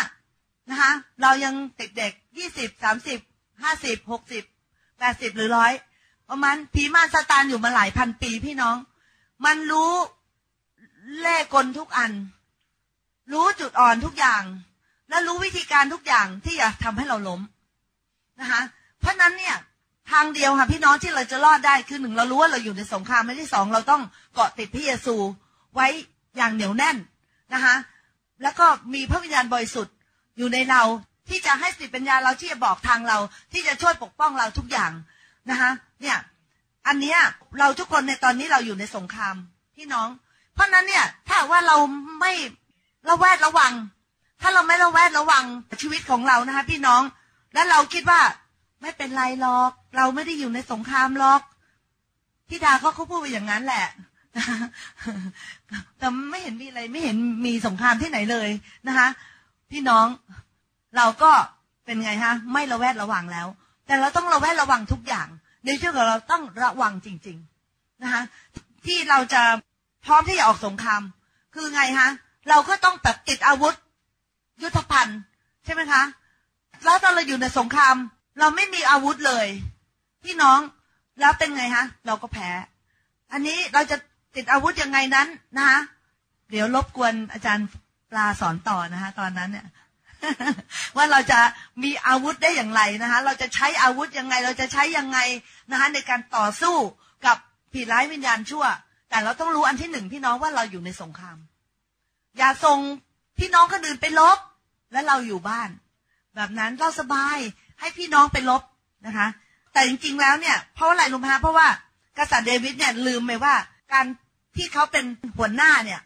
[0.69, 0.91] นะคะ
[1.21, 3.19] เรายังเด็กๆยี่สิบสามสิบ
[3.63, 4.43] ห้าสิบหกสิบ
[4.99, 5.71] แปดสิบหรือร้อย
[6.29, 8.77] ประมาณผีมารซาตานอยู่มาหลายพันปีพี่น้อง
[9.45, 9.93] มันรู้
[11.19, 12.11] เล่กลทุกอัน
[13.33, 14.43] รู้จุดอ่อนทุกอย่าง
[15.09, 17.41] และรู้วิธีการทุกอย่างที่จะทำให้เราล้ม
[18.41, 18.61] นะคะ
[19.01, 19.55] เพราะนั้นเนี่ย
[20.11, 24.01] ทางเดียวค่ะพี่น้องที่เราจะรอดได้คือหนึ่งเรารู้ว่าเราอยู่ในสงครามไม่ที่สองเราต้อง
[24.33, 25.15] เกาะติดพระเยซู
[25.75, 25.87] ไว้
[26.37, 26.97] อย่างเหนียวแน่น
[27.53, 27.75] นะคะ
[28.43, 29.95] แล้วก็มีพระวิญญาณบริสุทธิ์
[30.37, 30.81] อยู่ในเรา
[31.29, 33.17] ที่จะให้สติปัญญาเราที่จะบอกทางเรา
[33.51, 34.91] ที่จะช่วยปกป้องเราทุกอย่าง
[35.49, 36.17] นะคะเนี่ย
[36.87, 37.19] อันเนี้ย
[37.59, 39.35] เราทุกคนในตอนนี้เราอยู่ในสงคราม
[39.75, 40.07] พี่น้อง
[40.53, 41.77] เพราะนั้นเนี่ยถ้าว่าเรา
[42.19, 42.31] ไม่
[43.09, 43.73] ระแวดระวัง
[44.41, 45.43] ถ้าเราไม่ระแวดระวัง
[45.81, 47.01] ชีวิตของเรานะคะพี่น้อง
[47.53, 48.21] แล้วเราคิดว่า
[48.81, 51.41] ไม่เป็นไรหรอก เราไม่ได้อยู่ในสงครามหรอก
[52.49, 53.85] พี่ดาเขาเขาพูดไปอย่างนั้นแหละ
[55.97, 58.49] แต่ไม่เห็นมีอะไรไม่เห็นมีสงครามที่ไหนเลย
[58.87, 59.07] นะคะ
[59.71, 60.05] พี่น้อง
[60.97, 61.31] เราก็
[61.85, 63.47] เป็นไงฮะ ไม่ระแวดระวังแล้ว
[63.85, 65.27] แต่เราต้องระแวดระวังทุกอย่าง
[65.65, 67.37] ในชีวิตของเราต้องระวังจริง
[67.69, 68.21] ๆนะคะ
[68.85, 69.43] ที่เราจะ
[70.05, 71.01] พร้อมที่จะออกสงคราม
[71.55, 72.09] คือไงฮะ
[72.49, 73.75] เราก็ต้องแบบติดอาวุธ
[74.63, 75.19] ยุทธภัณฑ์
[75.65, 76.03] ใช่ไหมคะ
[76.85, 77.95] แล้วตอนเราอยู่ในสงคราม
[78.39, 79.47] เราไม่มีอาวุธเลย
[80.23, 80.59] พี่น้อง
[81.19, 82.49] แล้วเป็นไงฮะ เราก็แพ้
[83.31, 83.97] อันนี้เราจะ
[84.35, 85.79] ติดอาวุธยังไงนั้นนะคะ
[86.51, 87.67] เดี๋ยวรบกวนอาจารย์
[88.11, 89.67] ปลาสอนต่อนะคะตอนนั้นเนี่ย
[90.95, 91.39] ว่าเราจะ
[91.83, 95.19] มีอาวุธได้อย่างไรนะคะ เราจะใช้อาวุธยังไง เราจะใช้ยังไง
[95.71, 96.75] นะคะในการต่อสู้
[97.25, 97.37] กับ
[97.73, 98.65] ผีร้ายวิญญาณชั่ว
[99.09, 101.37] แต่เราต้องรู้อันที่หนึ่งพี่น้องว่าเราอยู่ในสงคราม
[102.37, 102.79] อย่าส่ง
[103.39, 104.37] พี่น้องคนอื่นไปลบ
[104.91, 105.69] และเราอยู่บ้าน
[106.35, 107.37] แบบนั้นเราสบาย
[107.81, 108.61] ให้พี่น้องไปลบ
[109.07, 109.27] นะคะ
[109.73, 111.67] แต่จริงๆแล้วเนี่ย เพราะอะไรรู้ไหมคะเพราะว่า
[112.17, 113.55] กษัตริย์เดวิดเนี่ยลืมไปว่า
[113.93, 114.05] การ
[114.55, 115.05] ที่เขาเป็น
[115.37, 116.01] หัวหน้าเนี่ย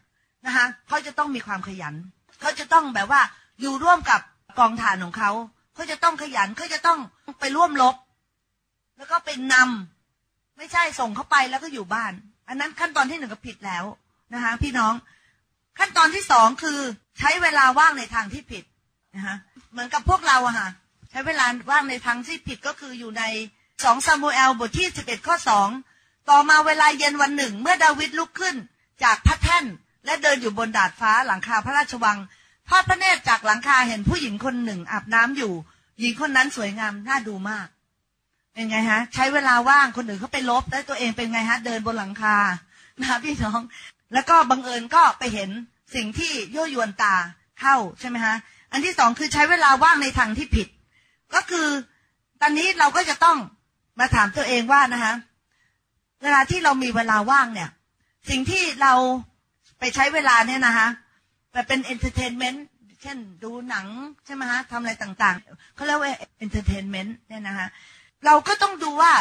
[0.46, 1.94] นะคะเขาจะต้องมีความขยัน
[2.42, 3.22] เขาจะต้องแบบว่า
[3.62, 4.22] อยู่ร่วมกับ
[4.60, 5.32] กองฐานของเขา
[5.76, 7.00] เขาจะต้องขยันเขาจะต้อง
[7.40, 7.96] ไปร่วมรบ
[8.98, 12.14] แล้วก็เป็นนำไม่ใช่ส่งเขาไปแล้วก็อยู่บ้าน
[12.48, 13.84] อันนั้นขั้นตอนที่หนึ่งก็ผิดแล้ว
[14.34, 14.94] นะคะ พี่น้อง
[15.80, 16.80] ขั้นตอนที่สองคือ
[17.20, 18.64] ใช้เวลาว่างในทางที่ผิด
[19.16, 19.36] นะคะ
[19.72, 20.70] เหมือนกับพวกเราอะค่ะ
[21.17, 23.23] ช้เวลาว่างในทางที่ผิดก็คืออยู่ใน
[23.84, 25.69] สองซามูเอลบทที่สิบเอ็ดข้อสอง
[26.30, 28.56] ต่อมาเวลาเย็นวันหนึ่ง เมื่อดาวิดลุกขึ้น
[29.04, 29.65] จากพระแท่น
[30.06, 32.17] และเดินอยู่บนดาดฟ้าหลังคาพระราชวัง
[32.69, 35.54] ทอดพระเนตรจากหลังคาเห็นผู้หญิงคนหนึ่งอาบน้ำอยู่
[35.99, 37.67] หญิงคนนั้นสวยงามน่าดูมาก
[38.54, 42.38] เป็นไงฮะ ใช้เวลาว่างคนอื่นเขาไปลบแล้วตัวเองเป็นไงฮะ เดินบนหลังคา
[43.01, 43.62] นะพี่น้อง
[44.13, 45.49] แล้วก็บังเอิญก็ไปเห็น
[45.95, 47.15] สิ่งที่ยั่วยวนตา
[47.62, 48.36] เข้าใช่ไหมฮะ
[48.71, 50.67] อันที่สองคือใช้เวลาว่างในทางที่ผิด
[51.34, 51.68] ก็คือ
[52.42, 53.38] ตอนนี้เราก็จะต้อง
[54.00, 55.14] มาถามตัวเองว่านะคะ
[56.24, 57.70] เวลาที่เรามีเวลาว่างเนี่ย
[58.30, 58.94] สิ่งที่เรา
[59.80, 60.88] ไปใช้เวลาเนี่ยนะคะ
[61.52, 62.65] แบบเป็น entertainment
[63.02, 63.88] เช่นดูหนัง
[64.26, 67.68] ใช่ไหมฮะทำอะไรต่างๆเขาเรียกว่า entertainment เนี่ยนะคะ
[68.26, 69.14] เราก็ต้องดูว่า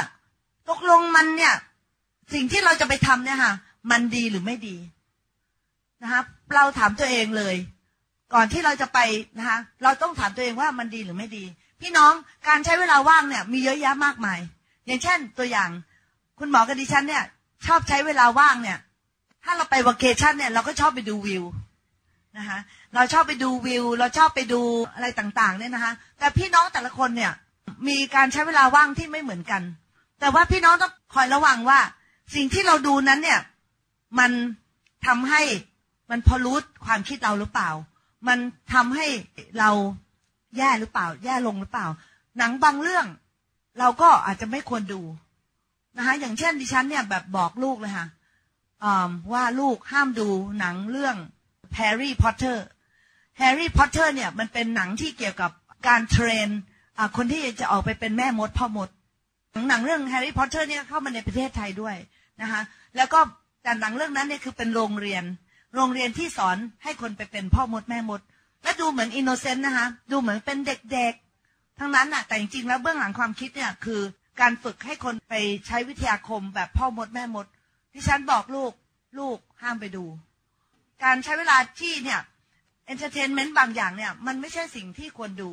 [0.69, 1.55] ตกลงมันเนี่ย
[2.35, 3.55] สิ่งที่เราจะไปทำเนี่ยค่ะ
[3.90, 4.77] มันดีหรือไม่ดี
[6.03, 6.21] นะคะ
[6.55, 7.57] เราถามตัวเองเลย
[8.35, 8.99] ก่อนที่เราจะไป
[9.38, 11.45] นะคะเราต้องถามตัวเองว่ามันดีหรือไม่ดี
[11.85, 12.14] พี่น้อง
[12.49, 14.38] การใช้เวลาว่างเนี่ย มีเยอะแยะมากมาย
[14.87, 15.70] อย่างเช่น ตัวอย่าง
[16.38, 17.25] คุณหมอกับดิฉันเนี่ย
[17.66, 18.79] ชอบใช้เวลาว่างเนี่ย
[19.44, 21.44] ถ้าเราไปวัคเคชั่นเนี่ย เราก็ชอบไปดูวิว
[22.38, 22.59] นะคะ
[22.94, 24.61] เราชอบไปดูวิว เราชอบไปดู
[24.94, 27.33] อะไรต่างๆเนี่ยนะคะแต่พี่น้องแต่ละคนเนี่ย
[27.88, 29.62] มีการใช้เวลาว่างที่ไม่เหมือนกัน
[30.20, 31.81] แต่ว่าพี่น้องต้องคอยระวังว่า
[32.35, 33.40] สิ่งที่เราดูนั้นเนี่ย
[34.18, 34.31] มัน
[35.07, 35.42] ทำให้
[36.11, 37.70] มันพอรู้ความคิดเราหรือเปล่า
[38.29, 38.38] มัน
[38.75, 39.07] ทำให้
[39.59, 39.70] เรา
[40.57, 41.87] แย่หรือเปล่า แย่ลงหรือเปล่า
[42.38, 43.07] หนังบางเรื่อง
[43.79, 45.01] เราก็อาจจะไม่ควรดู
[45.97, 48.07] นะคะอย่างเช่นดิฉันเนี่ยแบบบอกลูกเลยค่ะ
[49.33, 51.17] ว่าลูกห้ามดูหนังเรื่อง
[51.77, 52.67] แฮร์รี่พอตเตอร์
[53.38, 55.51] แฮร์รี่พอตเตอร์เนี่ยมันเป็นหนังที่เกี่ยวกับ
[55.88, 56.49] การ train
[57.17, 58.88] คนที่จะออกไปเป็นแม่มดพ่อมด
[59.69, 61.97] หนังเรื่องแฮร์รี่พอตเตอร์เนี่ยเข้ามาในประเทศไทยด้วย
[62.43, 62.62] นะคะ
[62.97, 63.21] แล้วก็
[63.62, 65.25] แต่หนังเรื่องนั้นเนี่ยคือเป็นโรงเรียน
[65.75, 68.21] โรงเรียนที่สอนให้คนไปเป็นพ่อมดแม่มด
[68.64, 74.00] และดูเหมือน innocent นะคะ ดูเหมือนเป็นเด็กๆ ทั้งนั้นน่ะ แต่จริงๆ แล้วเบื้องหลังความคิดเนี่ยคือ
[74.40, 75.35] การฝึกให้คนไป
[75.66, 77.46] ใช้วิทยาคมแบบพ่อมดแม่มด
[77.92, 78.72] ที่ฉันบอกลูก
[79.18, 80.05] ลูกห้ามไปดู
[81.05, 82.20] การใช้เวลาที่เนี่ย
[82.87, 85.50] entertainment บางอย่างเนี่ย มันไม่ใช่สิ่งที่ควรดู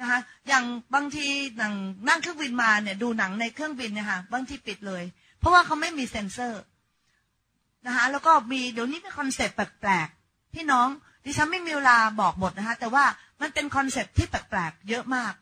[0.00, 1.26] นะคะอย่างบางที
[1.58, 1.74] หนัง
[2.08, 5.02] นั่งเครื่องบินมาเนี่ย ดูหนังในเครื่องบินนี่ยค่ะบางทีปิดเลย
[5.38, 6.62] เพราะว่าเขาไม่มีเซ็นเซอร์
[7.86, 10.88] นะคะแล้วก็มีเดี๋ยวนี้เป็น concept แปลกๆพี่น้อง
[11.28, 13.04] ดิฉันไม่มีเวลาบอกหมดนะคะแต่ว่า
[13.40, 15.32] มันเป็น concept ที่แปลกๆเยอะมาก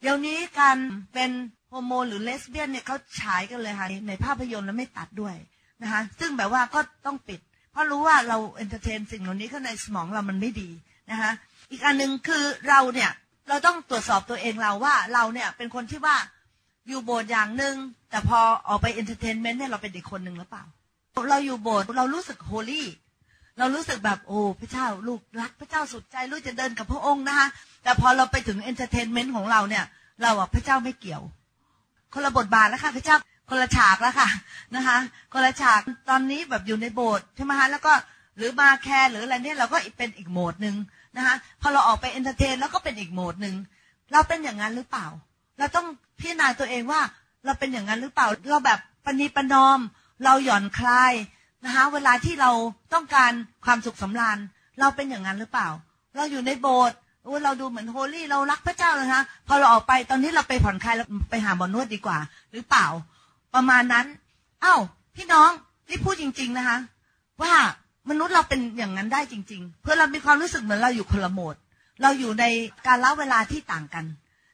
[0.00, 0.76] เดี๋ยวนี้การ
[1.14, 1.30] เป็น
[1.68, 5.36] homo หรือ lesbian เนี่ยเขาฉายกันเลยค่ะในภาพยนตร์แล้วไม่ตัดด้วย
[5.82, 7.40] นะคะซึ่งแบบว่าก็ต้องปิด
[7.72, 10.70] เพราะรู้ว่าเรา entertain สิ่งเหล่านี้ข้างในสมองเรามันไม่ดี
[11.10, 11.30] นะคะ
[11.70, 13.10] อีกอันหนึ่งคือเราเนี่ย
[13.48, 16.16] เราต้องตรวจสอบตัวเองเราว่าเราเนี่ยเป็นคนที่ว่า
[16.88, 17.74] อยู่โบสถ์อย่างหนึ่ง
[18.10, 20.64] แต่พอออกไป entertainment เนี่ยเราเป็นอีกคนหนึ่งหรือเปล่า
[21.30, 22.88] เราอยู่โบสถ์เรารู้สึก holy
[23.58, 27.46] เรารู้สึกแบบโอ้พระเจ้าลูกรักพระเจ้าสุดใจลูกจะเดินกับพระองค์นะคะ
[27.82, 29.84] แต่พอเราไปถึง entertainment ของเราเนี่ย
[30.22, 31.22] เราอะพระเจ้าไม่เกี่ยว
[32.14, 33.16] คนละบทบาทแล้วค่ะพระเจ้า
[33.50, 34.28] คนละฉากแล้วค่ะ
[34.76, 34.96] นะคะ
[35.32, 37.92] คนละฉากตอนนี้แบบอยู่ในโบสถ์ใช่ไหมคะแล้วก็
[38.36, 40.76] หรือมา care หรืออะไรเนี่ยเราก็เป็นอีกโหมดหนึ่ง
[41.16, 43.54] นะคะพอเราออกไป entertain แล้วก็เป็นอีกโหมดหนึ่ง
[44.12, 45.06] เราเป็นอย่างนั้นหรือเปล่า
[45.58, 45.86] เราต้อง
[46.18, 47.00] พิจารณาตัวเองว่า
[47.44, 49.78] เราเป็นอย่างนั้นหรือเปล่า เราแบบประนีประนอม
[50.24, 51.12] เราหย่อนคลาย
[51.66, 52.50] นะคะเวลาที่เรา
[52.94, 53.32] ต้องการ
[53.64, 54.38] ความสุขสำราญ
[54.80, 55.68] เราเป็นอย่างนั้นหรือเปล่า
[56.16, 56.98] เราอยู่ในโบสถ์
[57.44, 62.18] เราดูเหมือนโฮลี่เรารักพระเจ้าเลยนะพอเราออกไปตอนนี้เราไปผ่อนคลายเราไปหาหมอนวดดีกว่า
[62.52, 62.86] หรือเปล่า
[63.54, 64.06] ประมาณนั้น
[64.62, 64.74] เอ้า
[65.16, 65.50] พี่น้อง
[65.88, 66.78] นี่พูดจริง ๆนะคะ
[67.42, 67.54] ว่า
[68.10, 71.54] มนุษย์เราเป็นอย่างนั้นได้จริง ๆ เพื่อเรามีความรู้สึกเหมือนเราอยู่คนละโหมด
[72.02, 72.44] เราอยู่ใน
[72.86, 74.04] การละเวลาที่ต่างกัน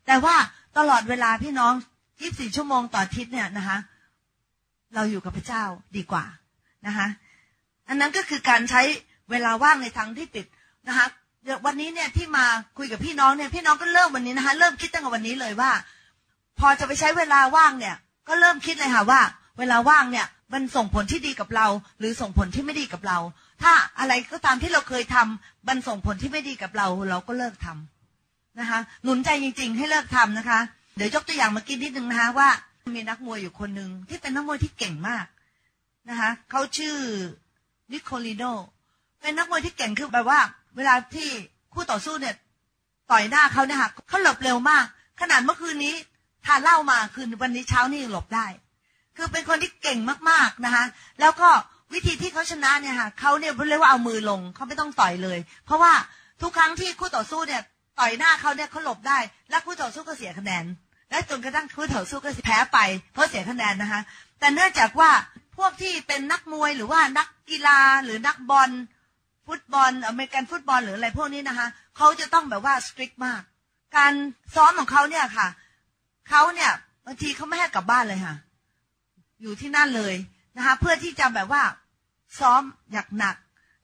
[0.07, 0.37] แต่ว่า
[0.79, 1.75] ตลอดเวลาพี่น้อง
[2.15, 3.79] 24 ชั่วโมงต่ออาทิตย์เนี่ยนะคะ
[4.95, 5.65] เราอยู่กับพระเจ้า
[5.97, 6.25] ดีกว่า
[6.87, 7.09] นะคะ
[7.89, 8.83] อันนั้นก็คือการใช้
[9.31, 10.47] เวลาว่างในทางที่ปิด
[10.89, 11.07] นะคะ
[11.45, 12.45] เดี๋ยววันนี้เนี่ยที่มา
[12.79, 15.71] คุยกับพี่น้องเนี่ยพี่น้องก็เริ่มวันนี้นะคะเริ่มคิดตั้งแต่วันนี้เลยว่า
[16.59, 17.97] พอจะไปใช้เวลาว่างเนี่ย
[18.29, 19.21] ก็เริ่มคิดเลยค่ะว่า
[19.59, 21.67] เวลาว่างเนี่ยมันส่งผลที่ดีกับเรา
[21.99, 23.19] หรือส่งผลที่ไม่ดีกับเรา
[23.63, 30.59] ถ้าอะไรก็ตามที่เราเคยทำมันส่งผลที่ไม่ดีกับเรา เราก็เลิกทำนะคะ หนุนใจจริง ๆ ให้เลิกทำนะคะ
[30.97, 32.49] เดี๋ยวยกตัวอย่างมากินนิดนึงนะคะว่า
[32.97, 35.25] มีนักมวยอยู่คนหนึ่งที่เป็นนักมวยที่เก่งมาก
[36.09, 36.97] นะคะเขาชื่อ
[37.93, 38.45] นิโคลิโน
[39.21, 40.41] เป็นนักมวยที่เก่งคือแบบว่า
[40.77, 41.29] เวลาที่
[41.73, 42.35] คู่ต่อสู้เนี่ย
[43.11, 44.85] ต่อยหน้าเขาเนี่ยค่ะเขาหลบเร็วมาก
[45.21, 45.95] ขนาดเมื่อคืนนี้
[46.47, 48.47] ทานเหล้ามาคืนวันนี้เช้านี่หลบได้
[49.17, 49.99] คือเป็นคนที่เก่ง
[50.31, 50.85] มากๆนะคะ
[51.21, 51.49] แล้วก็
[51.93, 55.93] วิธีที่เขาชนะเนี่ยค่ะเขาเนี่ยเรียกว่าเอามือลงเขาไม่ต้องต่อยเลย เพราะว่า
[56.43, 57.63] ทุกครั้งที่คู่ต่อสู้เนี่ย
[58.01, 59.19] ต่อยหน้าเขาเนี่ยเขาหลบได้
[59.51, 60.65] แล้วคู่ต่อสู้ก็เสียคะแนน
[61.11, 62.79] และจนกระทั่งคู่ต่อสู้ก็แพ้ไป
[63.13, 64.01] เพราะเสียคะแนนนะคะ
[64.41, 65.11] แต่เนื่องจากว่า
[65.57, 68.71] พวกที่เป็นนักมวยหรือว่านักกีฬาหรือนักบอล
[69.47, 73.43] ฟุตบอลอเมริกันฟุตบอลหรืออะไรพวกนี้นะคะเขาจะต้องแบบว่าสตริกมาก
[73.97, 74.13] การ
[74.55, 75.49] ซ้อมของเขาเนี่ยค่ะ
[76.29, 76.71] เขาเนี่ย
[77.07, 78.37] บางทีเขาไม่ให้กลับบ้านเลยค่ะ
[79.43, 80.15] อยู่ที่นั่นเลย
[80.57, 81.63] นะคะ เพื่อที่จะแบบว่า
[82.41, 82.63] ซ้อม
[82.93, 83.37] อยากหนัก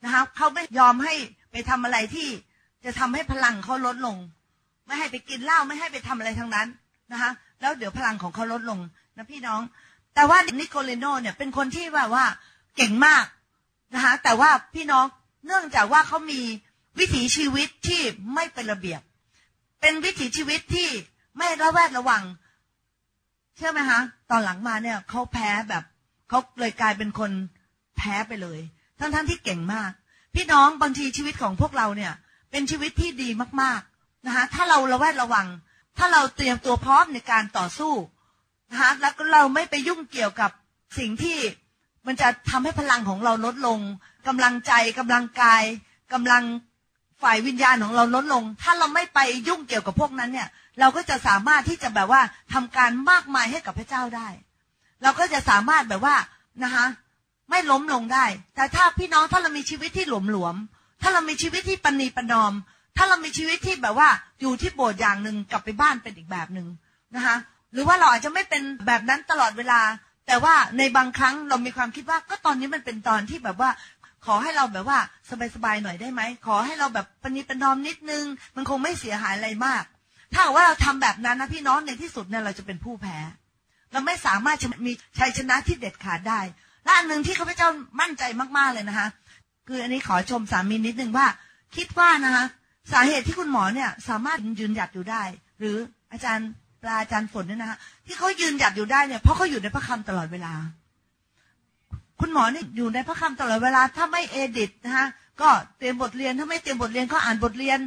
[0.03, 1.13] นะคะเขาไม่ยอมให้
[1.51, 2.27] ไปทำอะไรที่
[2.85, 4.17] จะทำให้พลังเขาลดลง
[4.85, 6.67] ไม่ให้ไปกินเหล้าไม่ให้ไปทำอะไรทั้งนั้น
[7.11, 8.79] นะคะ แล้วเดี๋ยวพลังของเขาลดลง
[9.17, 9.61] นะพี่น้อง
[10.15, 12.25] แต่ว่านิโคเลโนเนี่ยเป็นคนที่แบบว่า
[12.75, 13.25] เก่งมาก
[13.93, 15.05] นะคะแต่ว่าพี่น้อง
[15.45, 16.41] เนื่องจากว่าเขามี
[16.99, 18.01] วิถีชีวิตที่
[18.33, 19.01] ไม่เป็นระเบียบ
[19.81, 20.89] เป็นวิถีชีวิตที่
[21.37, 22.23] ไม่ระแวดระวัง
[23.55, 25.83] เชื่อไหมคะตอนหลังมาเนี่ยเขาแพ้แบบ
[26.29, 27.31] เขาเลยกลายเป็นคน
[27.97, 28.59] แพ้ไปเลย
[28.99, 29.91] ทั้งๆทที่เก่งมาก
[30.35, 32.13] พี่น้องบางทีชีวิตของพวกเราเนี่ย
[32.51, 33.29] เป็นชีวิตที่ดี
[33.61, 35.47] มากๆนะคะถ้าเราระแวดระวัง
[35.97, 37.93] ถ้าเราเตรียมตัวพร้อมในการต่อสู้
[38.71, 40.51] นะคะแล้วก็เราไม่ไปยุ่งเกี่ยวกับ
[40.99, 41.37] สิ่งที่
[42.07, 43.79] มันจะทำให้พลังของเราลดลง
[44.27, 45.63] กำลังใจกำลังกาย
[46.13, 46.43] กำลัง
[47.23, 52.21] ฝ่ายวิญญาณของเราลดลง ถ้าเราไม่ไปยุ่งเกี่ยวกับพวกนั้นเนี่ย เราก็จะสามารถที่จะแบบว่า
[52.53, 54.27] ทำการมากมายให้กับพระเจ้าได้
[55.03, 56.15] เราก็จะสามารถแบบว่า
[56.63, 56.85] นะคะ
[57.49, 60.55] ไม่ล้มลงได้ แต่ถ้าพี่น้องถ้าเรามีชีวิตที่หลวมหลวม
[61.01, 62.53] ถ้าเรามีชีวิตที่ปณีปนอม
[62.97, 64.09] ถ้าเรามีชีวิตที่แบบว่า
[64.41, 66.67] อยู่ที่โบสถ์อย่างหนึ่งกลับไปบ้านเป็นอีกแบบหนึ่ง
[67.15, 67.35] นะคะ
[67.73, 69.81] หรือว่าเราอาจจะไม่เป็นแบบนั้นตลอดเวลา
[70.27, 73.69] แต่ว่าในบางครั้งเรามีความคิดว่าก็ตอนนี้มันเป็นตอนที่แบบว่า
[74.25, 74.99] ขอให้เราแบบว่า
[75.55, 78.23] สบายๆหน่อยได้ไหม ขอให้เราแบบปณิปนอมนิดนึง
[78.55, 79.83] มันคงไม่เสียหายอะไรมาก
[80.33, 83.17] ถ้าว่าเราทำแบบนั้นนะพี่น้องในที่สุดเนี่ยเราจะเป็นผู้แพ้
[83.91, 86.39] เราไม่สามารถจะมีชัยชนะที่เด็ดขาดได้
[86.83, 87.69] และอันหนึ่งที่ข้าพเจ้า
[88.01, 88.23] มั่นใจ
[88.57, 89.07] มากๆเลยนะคะ
[89.67, 91.27] คืออันนี้ขอชมสามีนิดนึงว่า
[91.75, 92.45] คิดว่านะคะ
[92.91, 95.23] สาเหตุที่คุณหมอเนี่ย สามารถยืนหยัดอยู่ได้
[95.59, 95.75] หรือ
[96.11, 96.49] อาจารย์
[96.81, 100.53] ปลาอาจารย์ฝนเนี่ยนะคะที่เขายืนหยัดอยู่ได้เนี่ยเพราะเขาอยู่ในพระคำตลอดเวลา
[102.19, 105.07] คุณหมอเนี่ยอยู่ในพระคำตลอดเวลา ถ้าไม่เอดิตนะคะ
[105.41, 107.79] ก็เตรียมบทเรียนถ้าไม่เตรียมบทเรียนก็อ่านบทเรียน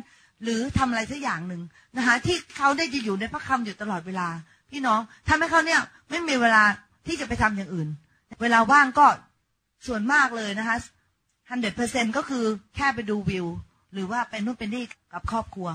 [0.42, 1.62] หรือทำอะไรสักอย่างหนึ่ง
[1.96, 4.28] นะคะที่เขาได้จะอยู่ในพระคำอยู่ตลอดเวลา
[4.70, 6.64] พี่น้องทำให้เขาเนี่ย ไม่มีเวลา
[7.06, 7.88] ที่จะไปทำอย่างอื่น
[8.42, 9.06] เวลาว่างก็
[9.86, 10.76] ส่วนมากเลยนะคะ
[11.48, 12.44] ฮันเดเปอร์เซ็นก็คือ
[12.76, 13.46] แค่ไปดูวิว
[13.92, 15.68] หรือว่าไปนู่นไปนี่กับครอบครัว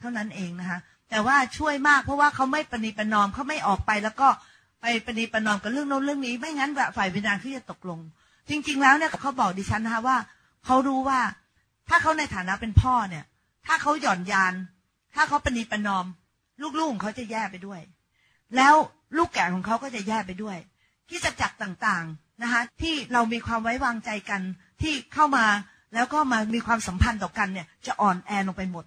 [0.00, 0.78] เท่านั้นเองนะคะ
[1.10, 4.28] แต่ว่าช่วยมากเพราะว่าเขาไม่ปณีประนอมเขาไม่ออกไปแล้วก็
[4.80, 8.00] ไปปณีประนอมกับเรื่องโน้นเรื่องนี้ ไม่งั้นแบบฝ่ายวิญญาณเขาจะตกลง
[8.48, 10.16] จริง ๆ แล้วเนี่ยเขาบอกดิฉันนะคะว่า
[10.64, 11.20] เขารู้ว่า
[11.88, 13.24] ถ้าเขาในฐานะเป็นพ่อเนี่ย
[13.66, 14.54] ถ้าเขาหย่อนยาน
[15.14, 16.04] ถ้าเขาปณีประนอม
[16.78, 17.80] ลูกๆของเขาจะแย่ไปด้วย
[18.56, 18.74] แล้ว
[19.16, 20.56] ลูกแก่ของเขาก็จะแย่ไปด้วย
[21.08, 24.40] ที่จะจักต่างๆนะคะที่เรามีความไว้วางใจกัน
[24.82, 25.46] ที่เข้ามา
[25.94, 28.84] แล้วก็มามีความสัมพันธ์ต่อกันเนี่ย จะอ่อนแอลงไปหมด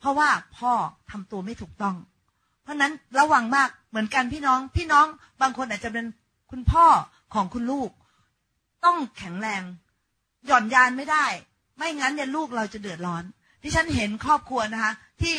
[0.00, 0.72] เพราะว่าพ่อ
[1.10, 1.96] ทำตัวไม่ถูกต้อง
[2.62, 5.06] เพราะนั้นระวังมากเหมือนกันพี่น้อง พี่น้อง
[5.40, 6.06] บางคนอาจจะเป็น
[6.50, 6.86] คุณพ่อ
[7.34, 7.90] ของคุณลูก
[8.84, 9.62] ต้องแข็งแรง
[10.46, 11.26] หย่อนยานไม่ได้
[11.76, 13.24] ไม่งั้นเนี่ยลูกเราจะเดือดร้อน
[13.62, 15.34] ที่ฉันเห็นครอบครัวนะคะ ที่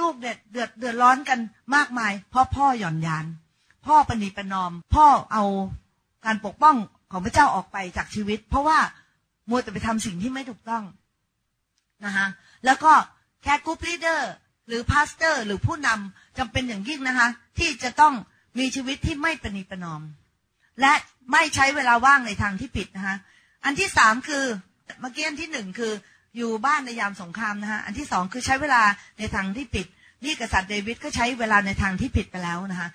[0.00, 1.38] ลูกๆเนี่ยเดือดเดือดร้อนกัน
[1.74, 3.26] มากมาย เพราะพ่อหย่อนยาน
[3.86, 5.44] พ่อปณีประนอม พ่อเอา
[6.26, 6.76] การปกป้อง
[7.10, 8.78] ของพระเจ้าออกไปจากชีวิต เพราะว่า
[9.48, 10.84] มัวแต่ไปทำสิ่งที่ไม่ถูกต้อง
[12.04, 12.26] นะคะ
[12.64, 12.92] แล้วก็
[13.46, 14.32] care group leader
[14.68, 17.28] หรือ pastor หรือผู้นำจำเป็นอย่างยิ่งนะคะ
[17.58, 18.14] ที่จะต้อง
[18.58, 20.02] มีชีวิตที่ไม่ประนีประนอม
[20.80, 20.94] และ
[21.32, 23.16] ไม่ใช้เวลาว่างในทางที่ผิดนะคะ
[23.64, 24.44] อันที่สามคือ
[25.00, 25.92] เมื่อกี้อันที่หนึ่งคือ
[26.36, 28.82] อยู่บ้านในยามสงครามนะคะอันที่สองคือใช้เวลา
[29.18, 29.86] ในทางที่ผิด
[30.24, 32.88] นี่กษัตริย์เดวิดก็ใช้เวลาในทางที่ผิดไปแล้วนะคะ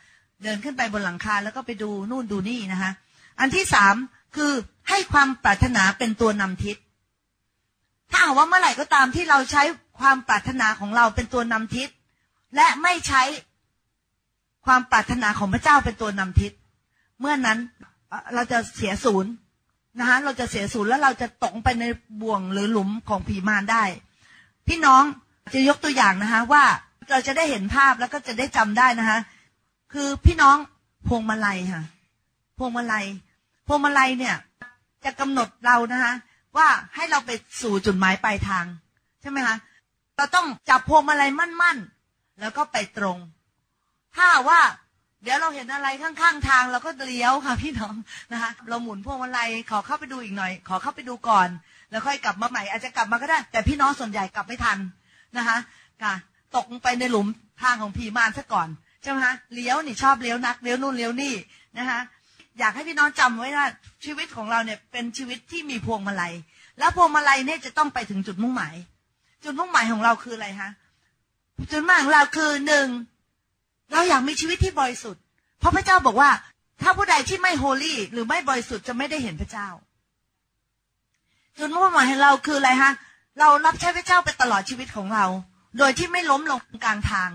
[0.44, 2.92] เดินขึ้นไปบนหลังคาแล้วก็ไปดูนู่นดูนี่นะคะ
[3.40, 3.96] อันที่สาม
[4.36, 4.52] คือ
[4.90, 6.78] ให้ความปรารถนาเป็นตัวนำทิศ
[8.12, 9.64] ถ้าหากว่าเมื่อไหร่ก็ตามที่เราใช้
[10.02, 11.90] ความปรารถนาของเราเป็นตัวนำทิศ
[12.56, 13.24] และไม่ใช้
[14.66, 16.52] ความปรารถนาของพระเจ้าเป็นตัวนำทิศ
[17.20, 17.60] เมื่อนั้น
[18.34, 19.32] เราจะเสียศูนย์
[20.00, 21.86] นะคะเราจะเสียศูนย์แล้วเราจะตกไปใน
[22.22, 23.84] บ่วงหรือหลุมของผีมารได้
[24.68, 25.04] พี่น้อง
[25.54, 26.64] จะยกตัวอย่างนะคะว่า
[27.10, 29.20] เราจะได้เห็นภาพแล้วก็จะได้จำได้นะคะ
[29.94, 30.58] คือพี่น้อง
[31.08, 31.84] พวงมาลัยค่ะ
[32.58, 33.06] พวงมาลัย
[33.68, 34.36] พวงมาลัยเนี่ย
[35.06, 36.14] จะกำหนดเรานะคะ
[36.58, 38.66] ว่าให้เราไปสู่จุดหมายปลายทาง
[39.22, 39.56] ใช่ไหมคะ
[40.22, 43.18] เราต้องจับพวงมาลัยมั่นๆ แล้วก็ไปตรง
[44.16, 44.62] ถ้าว่า
[45.24, 47.96] เดี๋ยวเราเห็นอะไรข้างๆทางเราก็เลี้ยวค่ะพี่น้อง
[48.32, 51.48] นะคะเราหมุนพวงมาลัยขอเข้าไปดูอีกหน่อย ขอเข้าไปดูก่อน
[51.92, 54.78] แล้วค่อยกลับมาใหม่อาจจะกลับมาก็ได้ แต่พี่น้องส่วนใหญ่กลับไม่ทัน
[55.38, 55.58] นะคะ
[56.04, 56.14] ค่ะ
[56.56, 57.28] ตกลงไปในหลุม
[57.62, 58.68] ทางของผีมารซะก่อน
[59.02, 61.34] ใช่ไหมคะเลี้ยวนี่ชอบเลี้ยวนักเลี้ยวนู่นเลี้ยวนี่
[61.78, 62.00] นะคะ
[62.60, 63.68] อยากให้พี่น้องจำไว้ว่า
[64.06, 66.34] ชีวิตของเราเนี่ยเป็นชีวิตที่มีพวงมาลัย
[66.80, 68.76] แล้วพวงมาลัยเนี่ยจะต้องไปถึงจุดมุ่งหมาย
[69.44, 70.70] จุดมุ่งหมายของเราคืออะไรคะ
[71.72, 72.88] จุดมุ่งหมายของเราคือหนึ่ง
[73.92, 75.22] เราอยากมีชีวิตที่บริสุทธิ์
[75.60, 76.30] เพราะพระเจ้าบอกว่า
[76.82, 79.68] ถ้าผู้ใดที่ไม่โฮลี่หรือไม่บริสุทธิ์จะไม่ได้เห็นพระเจ้า
[81.58, 82.92] จุดมุ่งหมายของเราคืออะไรคะ
[83.40, 85.26] เรารับใช้พระเจ้าไปตลอดชีวิตของเรา
[85.78, 87.30] โดยที่ไม่ล้มลงกลางทาง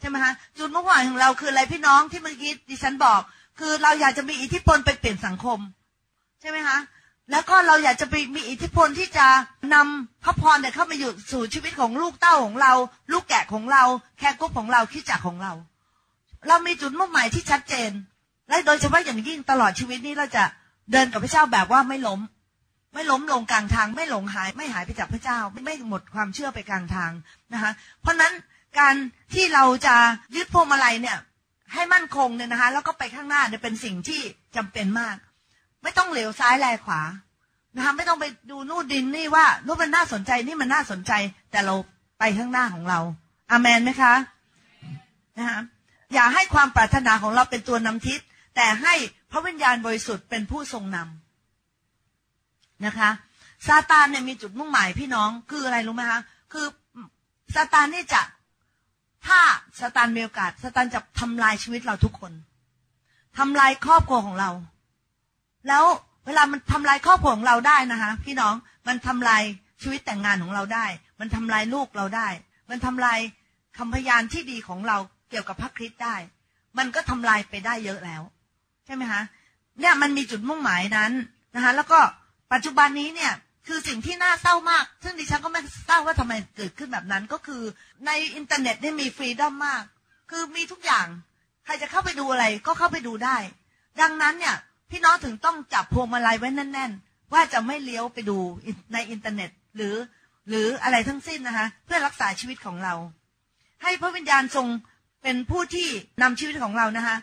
[0.00, 3.20] ใช่ไหมคะจุดมุ่งหมายของเราคืออะไรพี่น้องที่เมื่อกี้ดิฉันบอก
[3.58, 5.58] คือเราอยากจะมีอิทธิพลไปเปลี่ยนสังคม
[6.40, 6.78] ใช่ไหมคะ
[7.30, 9.26] แล้วก็เราอยากจะไปมีอิทธิพลที่จะ
[9.74, 12.72] นำพระพรเนี่ยเข้ามาอยู่สู่ชีวิตของลูกเต้าของเรา
[13.12, 13.84] ลูกแกะของเรา
[14.18, 15.52] แค่กุ๊บของเราขี้จักของเรา
[16.48, 17.90] เรามีจุดมุ่งหมายที่ชัดเจน
[18.48, 20.44] และโดยเฉพาะอย่างยิ่งตลอดชีวิตนี้เราจะ
[20.92, 22.20] เดินกับพระเจ้าแบบว่าไม่ล้ม
[22.94, 27.12] ไม่ล้มลงกลางทาง ไม่หลงหาย ไม่หายไปจากพระเจ้า ไม่ไม่หมดความเชื่อไปกลางทาง
[27.52, 28.32] นะคะเพราะนั้น
[28.78, 28.94] การ
[29.34, 29.96] ที่เราจะ
[30.36, 31.18] ยึดพวงมาลัยเนี่ย
[31.74, 34.20] ให้มั่นคงเนี่ยนะคะ แล้วก็ไปข้างหน้าเนี่ยเป็นสิ่งที่
[34.56, 35.16] จำเป็นมาก
[35.82, 37.02] ไม่ต้องเหลียวซ้ายแลขวา
[37.76, 41.12] นะคะไม่ต้องไปดูนู่นดินนี่ว่านู่นมันน่าสนใจนี่มันน่าสนใจ
[41.50, 41.74] แต่เรา
[42.18, 43.00] ไปข้างหน้าของเรา
[43.50, 44.14] อาเมนไหมคะ
[45.38, 45.60] นะคะ
[46.14, 48.20] อย่าให้ความปรารถนาของเราเป็นตัวนำทิศ
[48.56, 48.94] แต่ให้
[49.30, 53.10] พระวิญญาณบริสุทธิ์เป็นผู้ทรงนำนะคะ
[53.68, 56.20] ซาตานเนี่ยมีจุดมุ่งหมายพี่น้องคืออะไรรู้ไหมคะ
[56.52, 56.66] คือ
[57.54, 58.22] ซาตานนี่จะ
[59.26, 59.40] ถ้า
[59.80, 62.32] ซาตานมีโอกาสซาตานจะทำลายชีวิตเราทุกคน
[63.38, 64.50] ทำลายครอบครัวของเรา
[65.68, 65.84] แล้ว
[66.26, 68.54] เวลามันทำลายครอบครัวของเราได้นะคะพี่น้อง
[68.88, 69.42] มันทำลาย
[69.82, 70.86] ชีวิตแต่งงานของเราได้
[71.20, 72.28] มันทำลายลูกเราได้
[72.70, 73.18] มันทำลาย
[73.78, 74.96] คำพยานที่ดีของเรา
[75.30, 76.16] เกี่ยวกับพระคริสต์ได้
[76.78, 78.22] มันก็ทำลายไปได้เยอะแล้ว
[78.86, 79.22] ใช่ไหมคะ
[79.80, 81.12] เนี่ยมันมีจุดมุ่งหมายนั้น
[81.54, 82.00] นะคะแล้วก็
[82.52, 83.32] ปัจจุบันนี้เนี่ย
[83.66, 87.62] คือสิ่งที่น่าเศร้ามาก ซึ่งดิฉันก็ไม่ทราบว่าทำไมเกิดขึ้นแบบนั้นก็คือ
[88.06, 89.82] ในอินเทอร์เน็ตนี่มี freedom มาก
[90.30, 91.06] คือมีทุกอย่าง
[91.64, 93.36] ใครจะเข้าไปดูอะไรก็เข้าไปดูได้
[94.00, 94.56] ดังนั้นเนี่ย
[94.92, 98.38] พี่น้องถึงต้องจับพวงมาลัยไว้แน่น ๆ ว่าจะไม่เลี้ยวไปดู
[98.92, 99.94] ในอินเทอร์เน็ต หรือ
[100.48, 102.94] หรืออะไรทั้งสิ้นนะคะ เพื่อรักษาชีวิตของเรา
[103.82, 104.66] ให้พระวิญญาณทรง
[105.22, 105.88] เป็นผู้ที่
[106.22, 107.16] นำชีวิตของเรานะคะ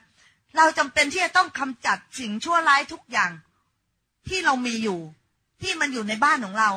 [0.58, 3.32] เราจำเป็นที่จะต้องกำจัดสิ่งชั่วร้ายทุกอย่าง
[4.28, 5.00] ที่เรามีอยู่
[5.62, 6.70] ที่มันอยู่ในบ้านของเรา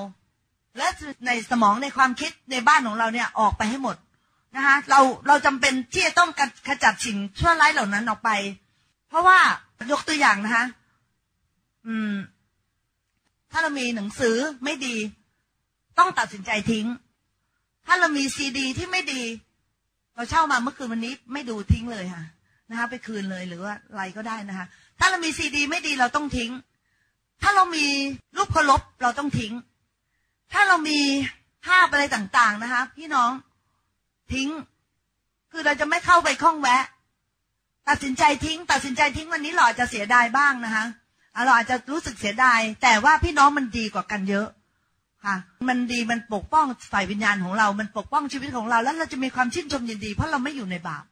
[0.78, 0.86] และ
[1.26, 3.96] ในสมองในความคิดในบ้านของเราเนี่ยออกไปให้หมด
[4.56, 6.30] นะคะเราเราจำเป็นที่จะต้อง
[6.68, 8.30] ขจัดสิ่งชั่วร้ายเหล่านั้นออกไป
[9.08, 9.38] เพราะว่า
[9.92, 10.64] ยกตัวอย่างนะคะ
[11.86, 12.14] อืม
[13.50, 14.96] ถ้าเรามีหนังสือไม่ดี
[15.98, 16.86] ต้องตัดสินใจทิ้ง
[17.86, 19.22] ถ้าเรามีซีดี ที่ไม่ดี
[20.14, 22.24] เราเช่ามาเมื่อคืนวันนี้ไม่ดูทิ้งเลยค่ะ
[22.70, 24.66] นะคะไปคืนเลยหรือว่าอะไรก็ได้นะคะ
[24.98, 26.50] ถ้าเรามีซีดี ไม่ดีเราต้องทิ้ง
[27.42, 27.86] ถ้าเรามี
[28.36, 29.52] รูปเคารพเราต้องทิ้ง
[30.52, 31.00] ถ้าเรามี
[31.66, 33.30] ภาพอะไรต่างๆนะคะ พี่น้อง
[34.32, 34.48] ทิ้ง
[35.52, 36.84] คือเราจะไม่เข้าไปคล้องแวะ
[37.88, 40.84] ตัดสินใจทิ้ง ตัดสินใจทิ้งวันนี้เราอจะเสียดายบ้างนะคะ
[41.44, 44.46] เราอาจจะรู้สึกเสียดาย แต่ว่าพี่น้องมันดีกว่ากันเยอะ
[45.24, 45.36] ค่ะ
[45.68, 51.04] มันดีมันปกป้องฝ่ายวิญญาณของเรา มันปกป้องชีวิตของเรา แล้วเราจะมีความชื่นชมยินดี เพราะเราไม่อยู่ในบาป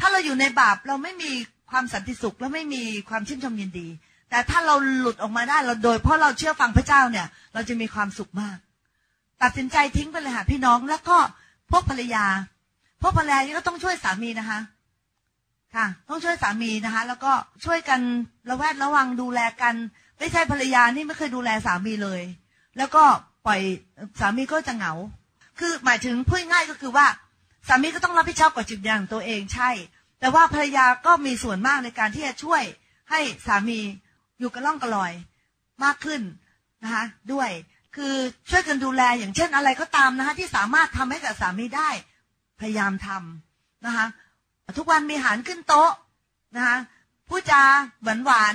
[0.00, 1.30] ถ้าเราอยู่ในบาปเราไม่มี
[1.70, 3.88] ความสันติสุขและไม่มีความชื่นชมยินดี
[4.30, 8.56] แต่ถ้าเราหลุดออกมาได้เราโดย เพราะเราเชื่อฟังพระเจ้าเนี่ย เราจะมีความสุขมาก
[9.42, 11.18] ตัดสินใจทิ้งไปเลยค่ะพี่น้องแล้วก็
[11.70, 12.24] พวกภรรยา
[13.02, 14.58] พวกภรรยาก็ต้องช่วยสามีนะคะ
[15.76, 17.32] ค่ะ ต้องช่วยสามีนะคะ แล้วก็
[17.64, 18.00] ช่วยกัน
[18.50, 19.74] ระแวดระวังดูแลกัน
[20.18, 22.22] ไม่ใช่ภรรยานี่ไม่เคยดูแลสามีเลย
[22.78, 23.04] แล้วก็
[23.46, 23.60] ปล่อย
[24.20, 24.92] สามีก็จะเหงา
[25.58, 27.06] คือหมายถึงพูดง่ายก็คือว่า
[27.68, 29.70] สามีก็ต้องรับผิดชอบกับจิตวิญญางตัวเองใช่
[30.20, 32.62] แต่ว่าภรรยาก็มีส่วนมากในการที่จะช่วย
[33.10, 33.78] ให้สามี
[34.38, 35.12] อยู่กระล่องกระลอย
[35.84, 36.20] มากขึ้น
[36.84, 37.50] นะคะด้วย
[37.96, 38.14] คือ
[38.50, 41.90] ช่วยกันดูแลอย่างเช่นอะไรก็ตามนะคะที่สามารถทำให้กับสามีได้
[42.60, 44.06] พยายามทำนะคะ
[44.78, 45.90] ทุกวันมีอาหารขึ้นโต๊ะ
[46.56, 46.76] นะคะ
[47.28, 47.62] ผู้จา
[48.02, 48.54] หวานหวาน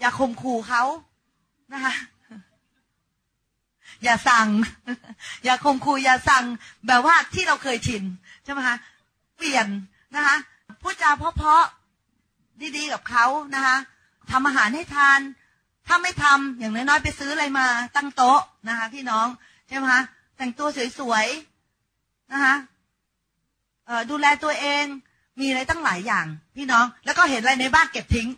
[0.00, 0.82] อย่าข่มขู่เขา
[1.72, 1.94] นะคะ
[4.04, 4.48] อย่าสั่ง
[5.44, 6.44] อย่าคมคูอย่าสั่ง
[6.86, 8.02] แบบว่าที่เราเคยชิน
[8.44, 8.76] ใช่ไหมคะ
[9.36, 9.66] เปลี่ยน
[10.14, 10.36] นะคะ
[10.82, 13.76] พูดจาเพราะๆดีๆกับเขานะคะ
[14.30, 15.20] ทำอาหารให้ทาน
[15.86, 17.66] ถ้าไม่ทำอย่างน้อยๆไปซื้ออะไรมา
[17.96, 19.26] ตั้งโต๊ะนะคะพี่น้อง
[19.68, 20.02] ใช่ไหมคะ
[20.36, 20.68] แต่งตัว
[20.98, 22.54] สวยๆนะคะ
[24.10, 24.84] ดูแลตัวเอง
[25.40, 28.28] มีอะไรตั้งหลายอย่าง พี่น้อง แล้วก็เห็นอะไรในบ้านเก็บทิ้ง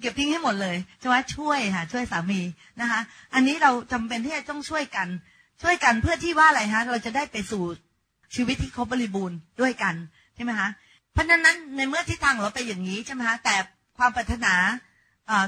[0.00, 2.40] เก็บทิ้งให้หมดเลยใช่ไหมช่วยค่ะช่วยสามี
[2.80, 3.00] นะคะ
[3.34, 5.08] อันนี้เราจำเป็นที่จะต้องช่วยกัน
[5.62, 7.64] ช่วยกันเพื่อที่ว่าอะไรฮะ เราจะได้ไปสู่
[8.34, 9.94] ชีวิตที่ครบบริบูรณ์ด้วยกัน
[10.34, 10.68] ใช่ไหมคะ
[11.12, 13.54] เพราะฉะนั้นในเมื่อทิศทางเราไปอย่างนี้ใช่ไหมคะแต่
[13.98, 14.54] ความปรารถนา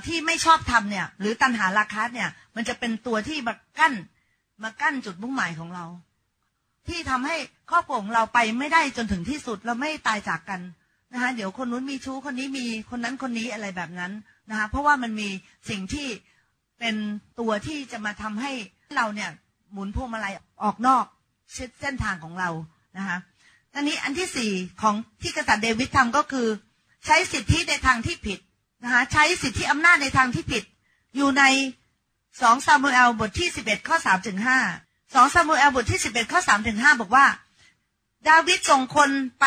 [0.06, 3.94] ที่ไม่ชอบทำเนี่ย หรือตัณหาราคะเนี่ย มันจะเป็นตัวที่มากั้น
[4.62, 5.84] มากั้นจุดมุ่งหมายของเรา
[6.90, 7.36] ที่ทำให้
[7.70, 10.60] ครอบครัวของเราไปไม่ได้จนถึงที่สุดเราไม่ตายจากกัน
[11.12, 14.12] นะคะเดี๋ยวคนนู้นมีชู้คนนี้มีคนนั้นคนนี้อะไรแบบนั้น
[14.50, 15.28] นะคะเพราะว่ามันมี
[15.70, 16.08] สิ่งที่
[16.78, 16.94] เป็น
[17.40, 18.52] ตัวที่จะมาทำให้
[18.96, 19.30] เราเนี่ย
[19.72, 21.04] หมุนพวงมาลัยออกนอก
[21.80, 22.50] เส้นทางของเรา
[22.98, 23.18] นะคะ
[23.74, 26.48] อันนี้อันที่สี่ของที่กษัตริย์เดวิดทำก็คือ
[27.06, 28.38] ใช้สิทธิในทางที่ผิด
[28.84, 30.64] นะคะใช้สิทธิอำนาจในทางที่ผิด
[31.16, 31.44] อยู่ใน
[32.42, 34.58] สองซามูเอลบทที่สิบเอ็ดข้อสามถึงห้า
[35.14, 37.26] สองซามูเอลบทที่สิบเอ็ดข้อสามถึงห้าบอกว่า
[38.28, 39.46] ดาวิดส่งคนไป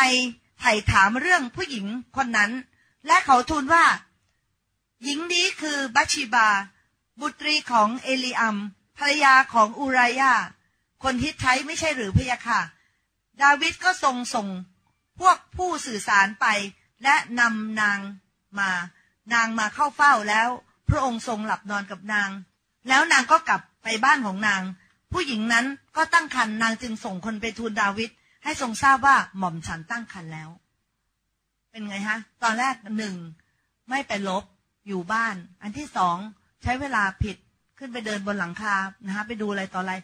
[0.60, 2.50] ไถ่ถามเรื่องผู้หญิงคนนั้น
[3.06, 3.84] และเขาทูลว่า
[5.02, 6.48] หญิงนี้คือบัชิบา
[7.20, 8.56] บุตรีของเอลีอัม
[8.98, 10.32] ภรรยาของอูรายา
[11.02, 12.60] คนฮิตไทไม่ใช่หรือพยาค่ะ
[13.42, 14.48] ดาวิดก็ทรงส่ง
[15.18, 16.46] พวกผู้สื่อสารไป
[17.02, 17.98] และนำนาง
[18.58, 18.70] มา
[19.32, 20.48] นางมาเข้าเฝ้าแล้ว
[20.88, 22.30] พระองค์ทรงหลับนอนกับนาง
[22.88, 24.62] แล้วนางก็กลับไปบ้านของนาง
[25.14, 28.10] ผู้หญิงนั้นก็ตั้งครรภ์นางจึงส่งคนไปทูลดาวิด
[28.44, 30.48] ให้ทรงทราบว่าหม่อมฉันตั้งครรภ์แล้ว
[31.70, 33.14] เป็นไงฮะ ตอนแรกหนึ่ง
[33.90, 34.44] ไม่ไปลบ
[34.88, 36.16] อยู่บ้าน อันที่สอง
[36.62, 37.36] ใช้เวลาผิด
[37.78, 38.74] ขึ้นไปเดินบนหลังคา
[39.06, 39.94] นะคะไปดูอะไรต่ออะไร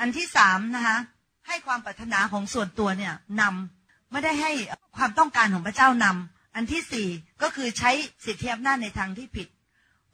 [0.00, 0.98] อันที่สามนะคะ
[1.46, 4.52] ให้ความปรารถนาของส่วนตัวเนี่ยนำไม่ได้ให้
[4.96, 7.08] ความต้องการของพระเจ้านำอันที่สี่
[7.42, 7.90] ก็คือใช้
[8.24, 9.48] สิทธิอำนาจในทางที่ผิด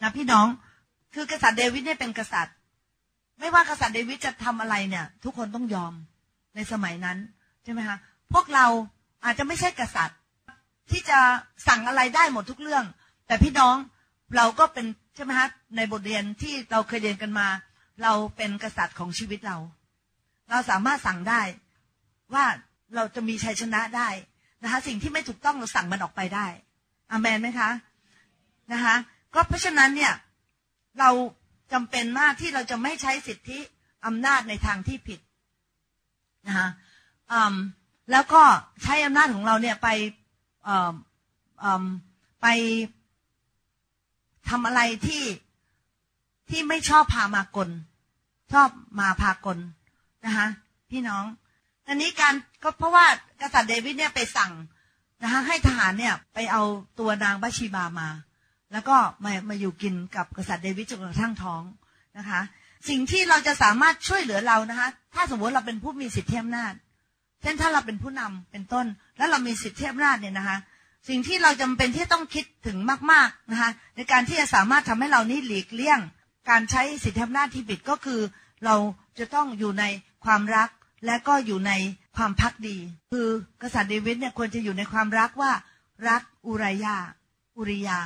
[0.02, 0.46] นะพี่น้อง
[1.14, 2.54] คือกษัตริย์เดวิดเนี่ยเป็นกษัตริย์
[3.40, 5.92] ไม่ว่ากษัตริย์เดวิดจะทำอะไรเนี่ย ทุกคนต้องยอม
[6.54, 7.18] ในสมัยนั้น
[7.64, 7.96] ใช่ไหมคะ
[8.32, 8.66] พวกเรา
[9.24, 10.18] อาจจะไม่ใช่กษัตริย์
[10.90, 11.18] ที่จะ
[11.68, 12.84] สั่งอะไรได้หมดทุกเรื่อง
[13.26, 13.76] แต่พี่น้อง
[14.36, 17.48] เราก็เป็นใช่ไหมคะในบทเรียนที่เราเคยเรียนกันมา
[18.02, 19.56] เราเป็นกษัตริย์ของชีวิตเรา
[20.50, 21.42] เราสามารถสั่งได้
[22.34, 22.44] ว่า
[22.94, 24.08] เราจะมีชัยชนะได้
[24.62, 26.46] นะคะสิ่งที่ไม่ถูกต้องเราสั่งมันออกไปได้
[27.10, 27.70] อามนไหมคะ
[28.72, 28.94] นะคะ
[29.34, 30.12] ก็เพราะฉะนั้นเนี่ย
[30.98, 31.10] เรา
[31.72, 33.58] จำเป็นมากที่เราจะไม่ใช้สิทธิ
[34.06, 35.20] อำนาจในทางที่ผิด
[36.46, 36.68] นะคะ
[38.10, 38.42] แล้วก็
[38.82, 39.88] ใช้อำนาจของเราเนี่ยไป
[42.42, 42.46] ไป
[44.48, 45.24] ทำอะไรที่
[46.50, 47.70] ที่ไม่ชอบพามากล
[48.52, 48.68] ชอบ
[49.00, 49.58] มาพากล
[50.26, 50.46] นะคะ
[50.90, 51.24] พี่น้อง
[51.88, 53.06] อันนี้การก็เพราะว่า
[53.40, 54.52] กษัตริย์เดวิดเนี่ยไปสั่ง
[55.22, 56.62] นะคะให้ทหารเนี่ยไปเอา
[56.98, 58.08] ตัวนางบัชีบามา
[58.72, 61.62] แล้วก็มามาอยู่กินกับกษัตริย์เดวิดจนกระทั่งท้อง
[62.18, 62.40] นะคะ
[62.88, 66.72] สิ่งที่เราจะสามารถช่วยเหลือเรานะคะ ถ้าสมมติเราเป็นผู้มีสิทธิอำนาจ
[67.42, 70.58] เช่นถ้าเราเป็นผู้นำเป็นต้น แล้วเรามีสิทธิอำนาจเนี่ยนะคะ
[71.08, 72.78] สิ่งที่เราจำเป็นที่ต้องคิดถึง
[73.12, 76.00] มากๆนะคะ ในการที่จะสามารถทำให้เรานี่หลีกเลี่ยง
[76.50, 78.20] การใช้สิทธิอำนาจที่ผิดก็คือ
[78.64, 78.76] เรา
[79.18, 79.84] จะต้องอยู่ใน
[80.24, 80.68] ความรัก
[81.06, 81.72] และก็อยู่ใน
[82.16, 82.76] ความพักดี
[83.12, 83.28] คือ
[83.62, 85.52] กษัตริย์เดวิดเนี่ยควรจะอยู่ในความรักว่า
[86.08, 86.96] รักอุรายา
[87.56, 87.98] อุริยา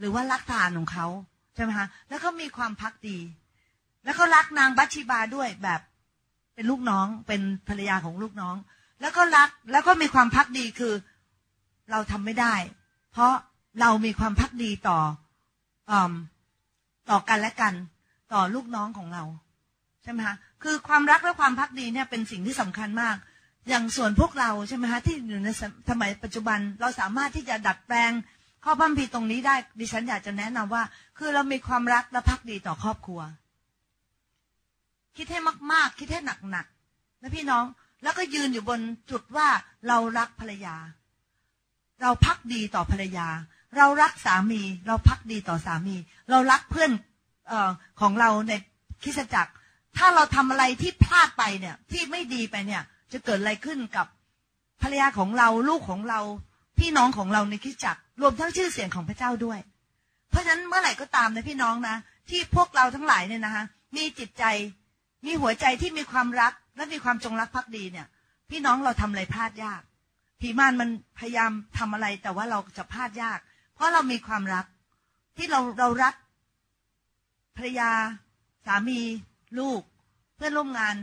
[0.00, 1.06] หรือว่ารักทหารของเขา
[1.54, 3.18] ใช่ไหมคะแล้วก็มีความพักดี
[4.04, 5.80] แล้วก็รักนางบัชชีบาด้วยแบบ
[6.54, 8.56] เป็นลูกน้องเป็นภรรยาของลูกน้อง
[9.00, 10.94] แล้วก็รักแล้วก็มีความพักดีคือ
[11.90, 12.54] เราทำไม่ได้
[13.12, 13.32] เพราะ
[13.80, 14.98] เรามีความพักดีต่อ
[15.90, 15.92] อ
[17.10, 17.74] ต่อกันและกัน
[18.32, 19.24] ต่อลูกน้องของเรา
[20.02, 23.16] ใช่ไหมคะคือความรักและความพักดีเนี่ยเป็นสิ่งที่สำคัญมาก
[23.68, 25.48] อย่างส่วนพวกเราใช่ไหมคะที่อยู่ใน
[25.90, 28.12] สมัยปัจจุบันเราสามารถที่จะดัดแปลง
[28.64, 30.82] ข้อบัมพีตรงนี้ได้ ดิฉันอยากจะแนะนำว่า
[31.18, 33.20] คือเรามีความรักและพักดีต่อครอบครัว
[35.16, 35.38] คิดให้
[35.72, 37.64] มาก ๆ คิดให้หนักๆนะพี่น้อง
[38.02, 38.80] แล้วก็ยืนอยู่บน
[39.10, 39.48] จุดว่า
[39.88, 40.76] เรารักภรรยา
[42.02, 43.28] เราพักดีต่อภรรยา
[43.76, 45.96] เรารักสามี เราพักดีต่อสามี
[46.30, 46.90] เรารักเพื่อน
[47.50, 48.52] ออของเราใน
[49.02, 49.52] คริสจักร
[49.96, 52.82] ถ้าเราทำอะไรที่พลาดไปเนี่ย ที่ไม่ดีไปเนี่ย
[53.12, 54.06] จะเกิดอะไรขึ้นกับ
[54.82, 56.20] ภรรยาของเราลูกของเรา
[56.80, 59.58] พี่น้องของเราในคริสจักรรวมทั้งชื่อเสียงของพระเจ้าด้วย
[60.30, 61.96] เพราะฉะนั้นเมื่อไหร่ก็ตามนะพี่น้องนะ
[62.30, 63.64] ที่พวกเราทั้งหลายเนี่ยนะคะ
[63.96, 64.44] มีจิตใจ
[65.26, 68.06] มีหัวใจที่มีความรักและมีความจงรักภักดีเนี่ย
[68.50, 69.82] พี่น้องเราทำอะไรพลาดยาก
[70.40, 73.38] ผีมานมันพยายามทำอะไรแต่ว่าเราจะพลาดยาก
[73.74, 74.66] เพราะเรามีความรัก
[75.36, 76.14] ที่เราเรารัก
[77.56, 77.90] ภรรยา
[78.66, 79.00] สามี
[79.58, 79.80] ลูก
[80.36, 80.96] เพื่อนร่วมงาน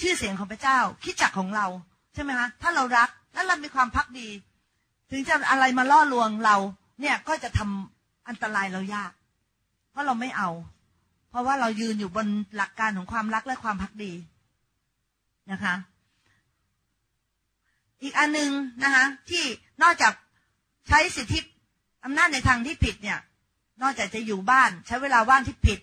[0.00, 1.66] ชื่อเสียงของพระเจ้าคิดจักของเรา
[2.14, 4.28] ใช่ไหมคะถ้าเรารักและเรามีความพักดี
[5.10, 6.56] ถึงจะอะไรมาล่อลวงเรา
[7.00, 9.12] เนี่ยก็จะทำอันตรายเรายาก
[9.90, 10.50] เพราะเราไม่เอา
[11.30, 12.26] เพราะว่าเรายืนอยู่บน
[12.56, 14.12] หลักการของความรักและความพักดี
[15.52, 15.74] นะคะ
[18.02, 18.50] อีกอันหนึ่ง
[18.84, 19.44] นะคะ ที่
[19.82, 20.12] นอกจาก
[20.88, 21.40] ใช้สิทธิ
[22.04, 23.18] อำนาจในทางที่ผิดเนี่ย
[23.82, 25.78] นอกจากจะอยู่บ้าน ใช้เวลาว่างที่ผิด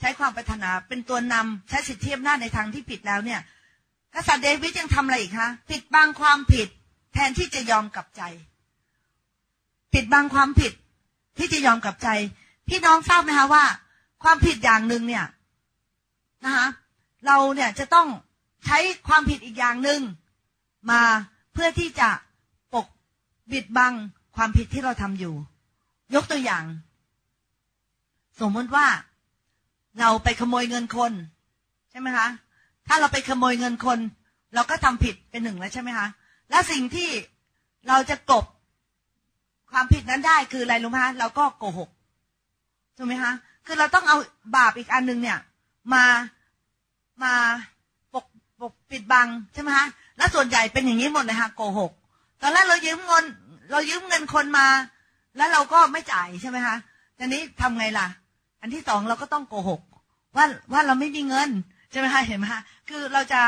[0.00, 3.40] ใช้ความปรารถนาเป็นตัวนำใช้สิทธิอำนาจในทางที่ผิดแล้วเนี่ย
[4.14, 6.68] กษัตริย์เดวิดยังทำอะไรอีกคะปิดบังความผิด
[7.12, 8.22] แทนที่จะยอมกลับใจ
[9.92, 10.72] ปิดบังความผิด
[11.38, 12.08] ที่จะยอมกลับใจ
[12.68, 13.64] พี่น้องทราบไหมคะว่า
[14.22, 15.26] ความผิดอย่างหนึ่งเนี่ย
[16.44, 16.66] นะคะ
[17.26, 18.08] เราเนี่ยจะต้อง
[18.64, 20.00] ใช้ความผิดอีกอย่างหนึ่ง
[20.90, 21.02] มา
[21.52, 22.08] เพื่อที่จะ
[22.74, 22.86] ปก
[23.52, 23.92] ปิดบัง
[24.36, 25.34] ความผิดที่เราทำอยู่
[26.14, 26.64] ยกตัวอย่าง
[28.40, 28.86] สมมติว่า
[30.00, 31.12] เราไปขโมยเงินคน
[31.90, 32.28] ใช่ไหมคะ
[32.86, 33.98] ถ้าเราไปขโมยเงินคน
[34.54, 36.06] เราก็ทำผิดเป็นหนึ่งแล้วใช่ไหมคะ
[36.52, 37.10] และสิ่งที่
[37.88, 38.44] เราจะกบ
[39.70, 41.90] ความผิดนั้นได้คืออะไรรู้ไหมคะเราก็โกหก
[42.96, 43.32] ถูกไหมคะ
[43.66, 44.16] คือเราต้องเอา
[44.56, 45.38] บาปอีกอันหนึ่งเนี่ย
[45.94, 46.04] มา
[47.22, 47.34] มา
[48.14, 48.26] ปก
[48.60, 49.86] ปกปิดบังใช่ไหมคะ
[50.16, 51.92] และส่วนใหญ่เป็นอย่างนี้หมดเลยค่ะโกหก
[52.42, 53.24] ตอนแรกเรายืมเงิน
[53.70, 54.66] เรายืมเงินคนมา
[55.36, 56.76] แล้วเราก็ไม่จ่ายใช่ไหมคะ
[57.18, 58.06] ทีนี้ทำไงล่ะ
[58.60, 59.80] อันที่สองเราก็ต้องโกหก
[60.36, 61.50] ว่าว่าเราไม่มีเงิน
[61.90, 63.40] ใช่ไหมคะเห็นไหมคะคือเราจะ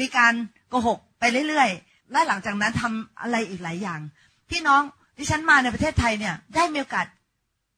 [0.00, 0.32] มีการ
[0.68, 4.00] โกหกไปเรื่อยๆ และหลังจากนั้นทำอะไรอีกหลายอย่าง
[4.50, 4.82] พี่น้อง
[5.16, 7.06] ที่ฉันมาในประเทศไทยเนี่ย ได้มีโอกาส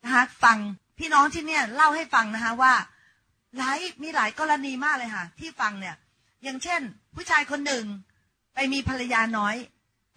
[0.04, 0.56] นะคะฟัง
[0.98, 2.72] พี่น้องที่เนี่ยเล่าให้ฟังนะคะว่า
[3.58, 5.94] หลายมีหลายกรณีมากเลยค่ะ ที่ฟังเนี่ย
[6.42, 6.80] อย่างเช่น
[7.14, 7.84] ผู้ชายคนหนึ่ง
[8.54, 9.54] ไปมีภรรยาน้อย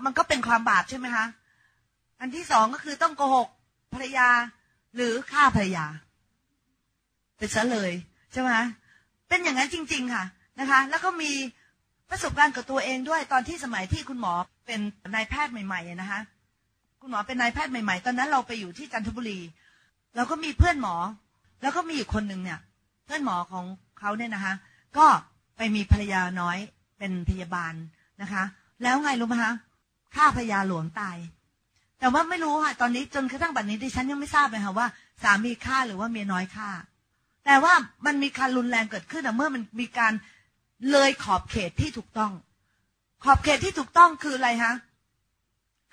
[0.06, 1.26] มันก็เป็นความบาปใช่ไหมคะ
[2.20, 3.50] อันที่สองก็คือต้องโกหก
[3.94, 4.30] ภรรยา
[4.96, 5.86] หรือฆ่าภรรยา
[7.38, 7.92] ไปซะเลย
[8.32, 8.52] ใช่ไหม
[9.28, 10.24] เป็นอย่างนั้นจริง ๆ ค่ะ
[10.60, 11.32] นะคะ แล้วก็มี
[12.10, 14.34] ประสบการณ์กับตัวเองด้วยตอนที่สมัยที่คุณหมอ
[14.66, 14.80] เป็น
[15.16, 16.22] นายแพทย์ใหม่ๆนะคะ
[17.02, 19.40] คุณหมอเป็นนายแพทย์ใหม่ๆ ตอนนั้นเราไปอยู่ที่จันทบุรี
[20.16, 20.96] เราก็มีเพื่อนหมอ
[21.62, 22.60] แล้วก็มีอีกคนหนึ่งเนี่ย
[23.06, 23.66] เพื่อนหมอของ
[24.00, 24.54] เขาเนี่ยนะคะ
[24.98, 25.06] ก็
[25.58, 26.58] ไปมีภรรยาน้อย
[26.98, 27.74] เป็นพยาบาล
[28.22, 28.44] นะคะ
[28.84, 29.54] แล้วไงรู้ไหมคะ
[30.16, 31.18] ฆ่าภรรยาหลวงตาย
[32.00, 34.88] แต่ว่าไม่รู้ค่ะตอนนี้จนกระทั่งบัดนี้ดิฉันยังไม่ทราบเลยค่ะว่า
[35.24, 36.70] สามีฆ่าหรือว่าเมียน้อยฆ่า
[37.46, 37.74] แต่ว่า
[38.06, 40.14] มันมีการรุนแรงเกิดขึ้นเมื่อมันมีการ
[40.92, 42.32] เลยขอบเขตที่ถูกต้อง
[43.24, 44.74] ขอบเขตที่ถูกต้องคืออะไรฮะ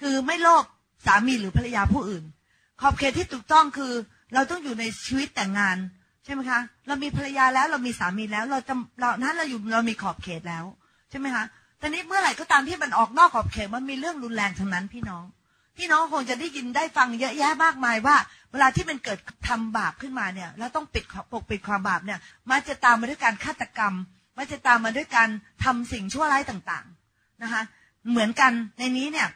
[0.01, 0.65] คือไม่โลภ
[1.07, 2.25] สามีหรือภรรยาผู้อื่น
[2.81, 3.93] ขอบเขตที่ถูกต้องคือ
[4.35, 5.77] เราต้องอยู่ในชีวิตแต่งงาน
[6.25, 10.65] ใช่ไหมคะ เรามีภรรยาแล้วเรามีสามีแล้ว เราจะเรานั้นเราอยู่เรามีขอบเขตแล้ว
[11.11, 11.45] ใช่ไหมคะ
[11.83, 15.25] ต่นี้เมื่อไหร่ก็ตามที่มันออกนอกขอบเขตมันมีเรื่องรุนแรงทั้งนั้นพี่น้อง
[15.77, 18.17] พี่น้องคงจะได้ยินได้ฟังเยอะแยะมากมายว่า
[18.53, 19.19] เวลาที่มันเกิด
[19.49, 22.19] ทำบาปขึ้นมาเนี่ยแล้วต้องปิดปกปิดความบาปเนี่ย
[22.51, 23.95] มันจะตามมาด้วยการฆาตกรรม
[24.37, 25.29] มันจะตามมาด้วยการ
[25.65, 27.63] ทำสิ่งชั่วร้ายต่างๆนะคะ
[28.11, 29.29] เหมือนกันในนี้เนี่ย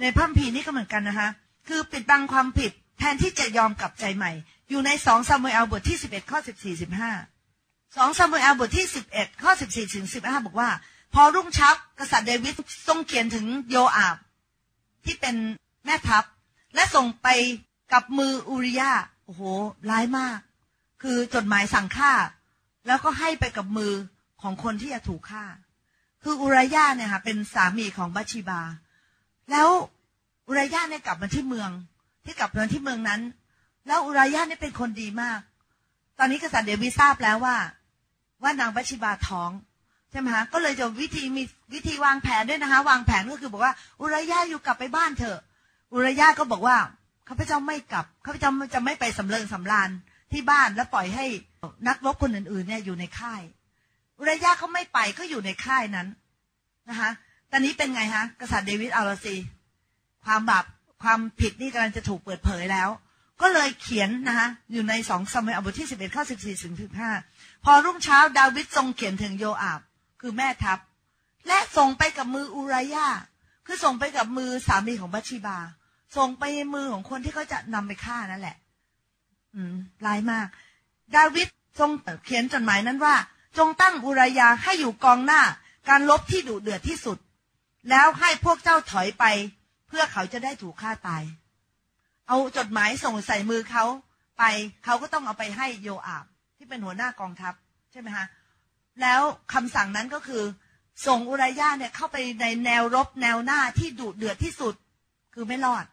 [0.00, 1.28] ในพระคัมภีนี่ก็เหมือนกันนะคะ
[1.68, 4.32] คือปิดบังความผิดแทนที่จะยอมกลับใจใหม่
[4.70, 7.12] อยู่ในสองซามูเอลบทที่สิบเอ็ดข้อสิบสี่สิบห้า
[7.96, 10.70] สองซามูเอลบทที่สิบเอ็ดข้อสิบสี่ถึงสิบห้าบอกว่า
[11.14, 12.54] พอรุ่งเช้ากษัตริย์เดวิด
[12.88, 14.16] ทรงเขียนถึงโยอาบ
[15.04, 15.36] ที่เป็น
[15.84, 16.24] แม่ทัพ
[16.74, 17.28] และส่งไป
[17.92, 18.92] กับมืออุริยา
[19.24, 19.42] โอ้โห
[19.90, 20.38] ร้ายมาก
[21.02, 22.12] คือจดหมายสั่งฆ่า
[22.86, 23.92] แล้วก็ให้ไปกับมือ
[24.42, 25.44] ของคนที่จะถูกฆ่า
[26.22, 28.62] คืออุรายาเนี่ยค่ะเป็นสามีของบัชีบา
[29.50, 29.68] แล้ว
[30.48, 31.70] อุรายาเนี่ยกลับมาที่เมือง
[32.24, 33.20] ที่กลับมาที่เมืองนั้น
[33.86, 35.40] แล้วอุรายาเนี่ยเป็นคนดีมาก
[36.18, 37.56] ตอนนี้กษัตริย์เดวิดทราบแล้วว่า
[38.42, 39.50] ว่านางบัชีบาท้อง
[40.10, 41.42] ใช่ไหมคะก็เลยจะวิธีมี
[41.74, 45.38] วิธีวางแผนด้วยนะคะ วางแผนก็คือบอกว่า อุรยาอยู่กลับไปบ้านเถอะ
[45.94, 46.76] อุรยาก็บอกว่า
[47.28, 49.90] ข้าพเจ้าไม่กลับข้าพเจ้าจะไม่ไปสำเริงสำราญ
[50.32, 51.24] ที่บ้านแล้วปล่อยให้
[51.88, 53.42] นักรบคนอื่นๆเนี่ยอยู่ในค่าย
[54.28, 56.08] รายาเขาไม่ไปก็อยู่ในค่ายนั้น
[56.88, 57.10] นะคะ
[57.50, 59.34] ตอนนี้เป็นไงฮะ กษัตริย์เดวิดเอาละสิ
[60.24, 60.64] ความบาป
[61.02, 62.88] ความผิดนี่กำลังจะถูกเปิดเผยแล้ว
[63.40, 67.10] ก็เลยเขียนนะคะอยู่ในสองสมัยอบทที่สิบเอ็ดข้อสิบสี่ถึงสิบห้า
[67.64, 69.80] พอรุ่งเช้าดาวิดทรงเขียนถึงโยอาบ
[70.20, 70.78] คือแม่ทัพ
[71.48, 73.08] และส่งไปกับมืออุรายา
[73.66, 75.58] คือส่งไปกับมือสามีของบัชชีบา
[76.16, 76.44] ส่งไป
[76.74, 78.56] มือของคนที่เขาจะนำไปฆ่านั่นแหละ
[79.54, 79.74] อืม
[80.06, 80.46] ร้ายมาก
[81.16, 81.46] ดาวิด
[81.80, 81.90] ทรง
[82.24, 83.14] เขียนจดหมายนั้นว่า
[83.58, 85.42] จงตั้งอุรยาให้อยู่กองหน้า
[85.88, 87.18] การลบที่ดุเดือดที่สุด
[87.90, 89.24] แล้วให้พวกเจ้าถอยไป
[89.88, 91.22] เพื่อเขาจะได้ถูกฆ่าตาย
[92.28, 93.84] เอาจดหมายส่งใส่มือเขา
[94.38, 94.42] ไป
[94.84, 96.24] เขาก็ต้องเอาไปให้โยอาบ
[96.56, 97.54] ที่เป็นหัวหน้ากองทัพ
[97.92, 98.26] ใช่ไหมคะ
[99.02, 99.20] แล้ว
[99.52, 100.42] คำสั่งนั้นก็คือ
[101.06, 104.74] ส่งอุรายาเนี่ยเข้าไปในแนวรบแนวหน้าที่ดุเดือดที่สุด
[105.34, 105.84] คือไม่รอด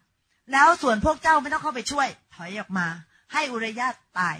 [0.52, 2.86] แล้วส่วนพวกเจ้าไม่ต้องเข้าไปช่วย ถอยออกมา
[3.32, 3.88] ให้อุรายา
[4.18, 4.36] ตาย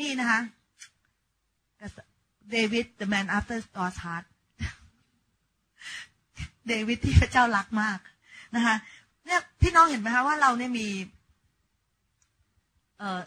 [0.00, 0.40] นี่นะคะ
[2.50, 4.24] เดวิด the man after God's heart
[6.68, 7.98] เดวิดที่พระเจ้ารักมาก
[8.54, 8.76] นะคะ
[9.26, 10.88] เนี่ยพี่น้องเห็นไหมคะว่าเราเนี่ยมี
[12.98, 13.20] เอ่อ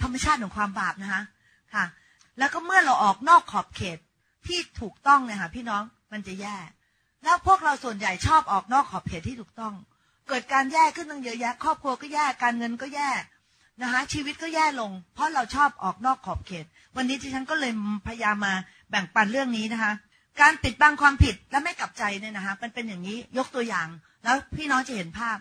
[0.00, 1.22] ธรรมชาติของความบาปนะคะ
[1.74, 1.84] ค่ะ
[2.38, 3.98] แล้วก็เมื่อเราออกนอกขอบเขต
[4.46, 6.56] ที่ถูกต้องเนี่ยค่ะพี่น้องมันจะแย่
[7.24, 9.74] แล้วพวกเราส่วนใหญ่ชอบออกนอกขอบเขตที่ถูกต้อง
[10.28, 13.10] เกิดการแย่ขึ้นตั้งเยอะแยะ ครอบครัวก็แย่การเงินก็แย่
[13.82, 16.66] นะคะชีวิตก็แย่ลง เพราะเราชอบออกนอกขอบเขต
[16.96, 17.72] วันนี้ที่ฉันก็เลย
[18.06, 18.54] พยายามมา
[18.90, 19.92] แบ่งปันเรื่องนี้นะคะ
[20.40, 23.88] การปิดบังความผิดและไม่กลับใจเนี่ยนะคะ มันเป็นอย่างนี้ยกตัวอย่าง
[24.24, 25.38] แล้วพี่น้องจะเห็นภาพ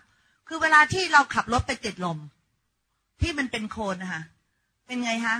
[0.47, 2.17] คือเวลาที่เราขับรถไปติดลม
[3.21, 4.21] ที่มันเป็นโคลนนะคะ
[4.87, 5.37] เป็นไงฮะ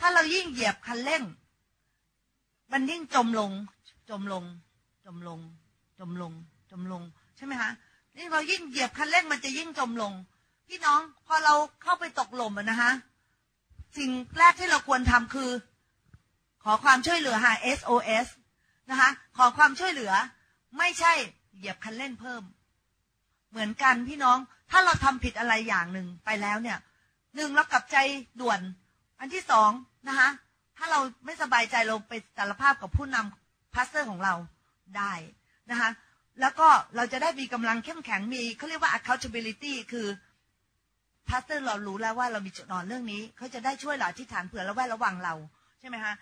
[0.00, 1.22] ถ้าเรายิ่งเหยียบคันเร่ง
[2.72, 3.50] มันยิ่งจมลง
[4.10, 4.44] จมลง
[5.04, 5.40] จมลง
[5.98, 6.32] จมลง
[6.70, 7.02] จมลง
[7.36, 7.70] ใช่ไหมคะ
[8.16, 10.12] นี่เรายิ่งเหยียบคันเร่งมันจะยิ่งจมลง
[10.68, 12.90] พี่น้องพอเราเข้าไปตกหล่มอะนะคะ
[13.98, 15.50] สิ่งแรกที่เราควรทำคือ
[16.64, 18.26] ขอความช่วยเหลือหา SOS
[18.90, 20.12] นะคะ ขอความช่วยเหลือ
[20.78, 21.12] ไม่ใช่
[21.56, 22.42] เหยียบคันเร่งเพิ่ม
[23.50, 24.38] เหมือนกันพี่น้อง
[24.70, 26.78] ถ้าเราทำผิดอะไรอย่างหนึ่งไปแล้วเนี่ย
[27.36, 27.96] หนึ่งเรากลับใจ
[28.40, 28.60] ด่วน
[29.20, 29.70] อันที่สอง
[30.08, 30.28] นะคะ
[30.76, 34.34] ถ้าเราไม่สบายใจเราไปสารภาพกับผู้นำ pastor ของเรา
[34.96, 35.12] ได้
[35.70, 35.90] นะคะ
[36.40, 40.06] แล้วก็เราจะได้มีกำลังเข้มแข็งมีเขาเรียกว่า accountability คือ
[41.30, 45.34] pastor เรารู้แล้วว่าเรามีจุดอ่อนเรื่องนี้เขาจะได้ช่วยเราอธิษฐานเผื่อและแวดระวังเรา
[45.80, 46.14] ใช่ไหมคะ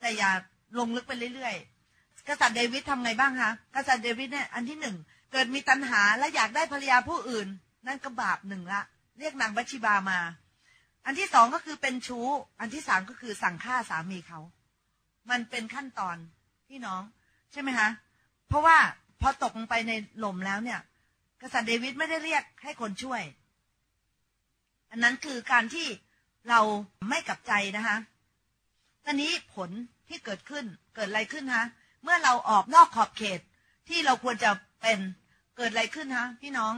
[0.00, 0.30] แต่อย่า
[0.78, 4.96] ลงลึกไปเรื่อยๆกษัตริย์เดวิดทำไงบ้างคะกษัตริย์เดวิดเนี่ยอันที่หนึ่ง
[5.32, 7.48] เกิดมีตัณหาและอยากได้ภรรยาผู้อื่น
[7.86, 8.82] นั่นก็บาปหนึ่งละ
[9.18, 10.18] เรียกนางบัทเชบามา
[11.06, 12.26] อันที่สองก็คือเป็นชู้
[12.60, 14.40] อันที่สามก็คือสั่งฆ่าสามีเขา
[15.30, 16.16] มันเป็นขั้นตอน
[16.68, 17.02] พี่น้อง
[17.52, 17.88] ใช่ไหมคะ
[18.48, 18.76] เพราะว่า
[19.20, 20.80] พอตกลงไปในหล่มแล้วเนี่ย
[21.42, 23.22] กษัตริย์เดวิดไม่ได้เรียกให้คนช่วย
[24.90, 25.86] อันนั้นคือการที่
[26.48, 26.60] เรา
[27.08, 27.96] ไม่กลับใจนะคะ
[29.04, 29.70] ตอนนี้ผล
[30.08, 30.64] ที่เกิดขึ้น
[30.94, 31.66] เกิดอะไรขึ้นฮะ
[32.02, 33.40] เมื่อเราออกนอกขอบเขต
[33.88, 34.98] ที่เราควรจะเป็น
[35.56, 36.74] เกิดอะไรขึ้นฮะพี่น้อง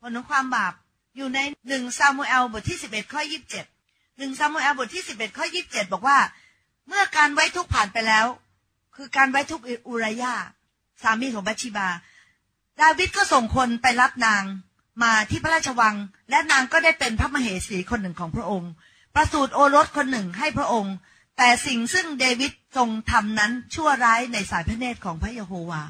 [0.00, 0.72] ผลของความบาป
[1.16, 1.38] อยู่ใน
[1.68, 3.66] หนึ่งซามูเอลบทที่สิบเอ็ดข้อยี่สิบเจ็ด
[4.18, 6.18] หนึ่งซามูเอลบทที่สิบเอ็ดข้อยี่สิบเจ็ดบอกว่า
[6.88, 8.26] เมื่อการไว้ทุกผ่านไปแล้ว
[8.96, 10.34] คือการไว้ทุกอุรยา
[11.02, 11.88] สามีของบัชชิบา
[12.80, 14.44] ดาวิดก็ส่งคนไปรับนาง
[15.02, 15.94] มาที่พระราชวัง
[16.30, 18.70] และนางก็ได้เป็นพระมเหสีคนหนึ่งของพระองค์
[19.14, 20.94] ประสูติโอรสคนหนึ่งให้พระองค์
[21.38, 25.82] แต่สิ่งซึ่งเดวิดทรงทำนั้นชั่วร้ายในสายพระเนตรของพระเยโฮวา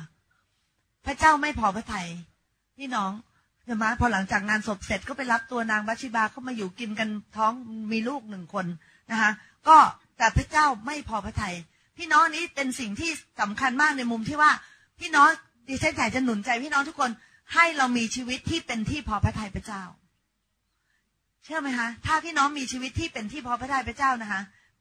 [1.07, 2.09] พระเจ้าไม่พอพระทยัย
[2.79, 3.13] พี่น้อง
[3.65, 7.53] ใช่ไหมพอหลังจากงานศพเสร็จก็ไปรับตัวนางบัชิบาเข้ามาอยู่กินกันท้อง
[7.93, 8.67] มีลูกหนึ่งคน
[9.11, 9.31] นะคะ
[9.69, 9.77] ก็
[10.19, 11.55] แต่พระเจ้าไม่พอพระทยัย
[11.99, 14.51] พี่น้องนี้เป็นสิ่งที่สำคัญมากในมุมที่ว่า
[15.01, 15.29] พี่น้อง
[15.69, 17.11] ดิฉันอยากจะหนุนใจพี่น้องทุกคน
[17.53, 19.83] ให้เรามีชีวิตที่เป็นที่พอพระทัยพระเจ้า
[21.45, 24.41] เชื่อไหมคะ ถ้าพี่น้องมีชีวิตที่เป็นที่พอพระทัยพระเจ้านะคะ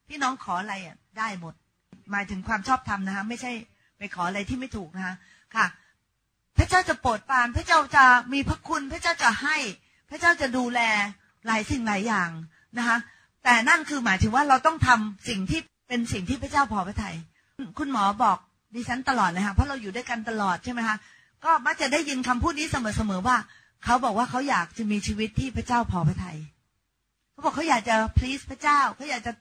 [0.10, 1.54] พี่น้องขออะไรอะได้หมด
[2.12, 3.52] หมายถึงความชอบธรรมนะคะ ไม่ใช่
[3.98, 5.16] ไปขออะไรที่ไม่ถูกนะคะ
[5.56, 5.66] ค่ะ
[6.58, 9.58] พระเจ้าจะโปรดปราน พระเจ้าจะมีพระคุณ พระเจ้าจะให้
[10.10, 10.80] พระเจ้าจะดูแล
[11.48, 12.30] หลายสิ่งหลายอย่าง
[12.78, 12.98] นะคะ
[13.44, 17.16] แต่นั่นคือหมายถึงว่าเราต้องทำสิ่งที่เป็นสิ่งที่พระเจ้าพอพระทัย
[17.80, 18.38] คุณหมอบอก
[18.76, 20.98] ดิฉันตลอดเลยค่ะเพราะเราอยู่ด้วยกันตลอดใช่ไหมคะ
[21.44, 23.38] ก็มักจะได้ยินคำพูดนี้เสมอๆว่า
[23.84, 26.40] เขาบอกว่าเขาอยากจะมีชีวิตที่พระเจ้าพอพระทัย
[27.32, 29.32] เขาบอกเขาอยากจะ please พระเจ้าเขาอยากจะ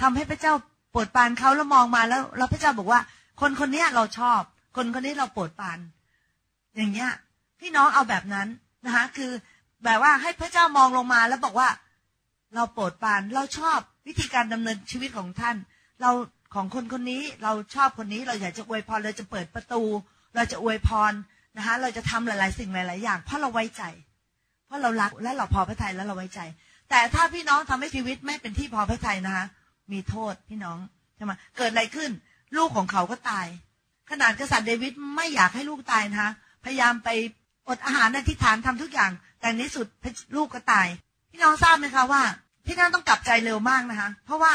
[0.00, 0.52] ทำให้พระเจ้า
[0.90, 3.00] โปรดปานเขาแล้วมองมาแล้วแล้วพระเจ้าบอกว่า
[3.40, 4.40] คนคนนี้เราชอบ
[4.76, 5.78] คนคนนี้เราโปรดปาน
[6.76, 7.10] อย่างเงี้ย
[7.60, 8.48] พี่น้องเอาแบบนั้น
[8.86, 9.30] นะคะคือ
[9.84, 11.68] แบบว่าให้พระเจ้ามองลงมาแล้วบอกว่า
[12.54, 15.56] เราโปรดปานเราชอบวิธีการดำเนินชีวิตของท่าน
[16.00, 16.10] เรา
[16.54, 19.82] ของคนคนนี้เราชอบคนนี้เราอยากจะอวยพรเราจะเปิดประตู
[20.34, 21.12] เราจะอวยพร
[21.56, 23.82] นะคะเราจะทำหลาย ๆ สิ่งหลาย ๆ อย่าง เพราะเราไว้ใจ
[24.66, 26.40] เพราะเรารักและเราพอพระทัยแล้วเราไว้ใจ
[26.90, 29.46] แต่ถ้าพี่น้องทำให้ชีวิตไม่เป็นที่พอพระทัยนะคะ
[29.92, 30.78] มีโทษพี่น้อง
[31.16, 32.10] ใช่ไหมเกิดอะไรขึ้น
[32.56, 33.46] ลูกของเขาก็ตาย
[34.10, 36.30] ขนาดกษัตริย์เดวิดไม่อยากให้ลูกตายนะคะ
[36.64, 37.08] พยายามไป
[37.68, 39.86] อดอาหารอธิษฐานทำทุกอย่าง แต่ในสุด
[40.36, 40.86] ลูกก็ตาย
[41.30, 42.22] พี่น้องทราบไหมคะว่า
[42.66, 44.54] พี่น้องต้องกลับใจเร็วมากนะคะ เพราะว่า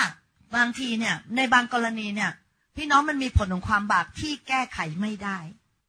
[0.55, 2.31] บางทีเนี่ยในบางกรณีเนี่ย
[2.77, 5.37] พี่น้องมันมีผลของความบาปที่แก้ไขไม่ได้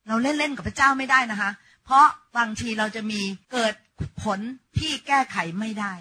[0.08, 1.50] เราเล่นๆกับพระเจ้าไม่ได้นะคะ
[1.84, 3.20] เพราะบางทีเราจะมี
[3.52, 3.74] เกิด
[4.22, 4.40] ผล
[4.78, 5.92] ที่แก้ไขไม่ได้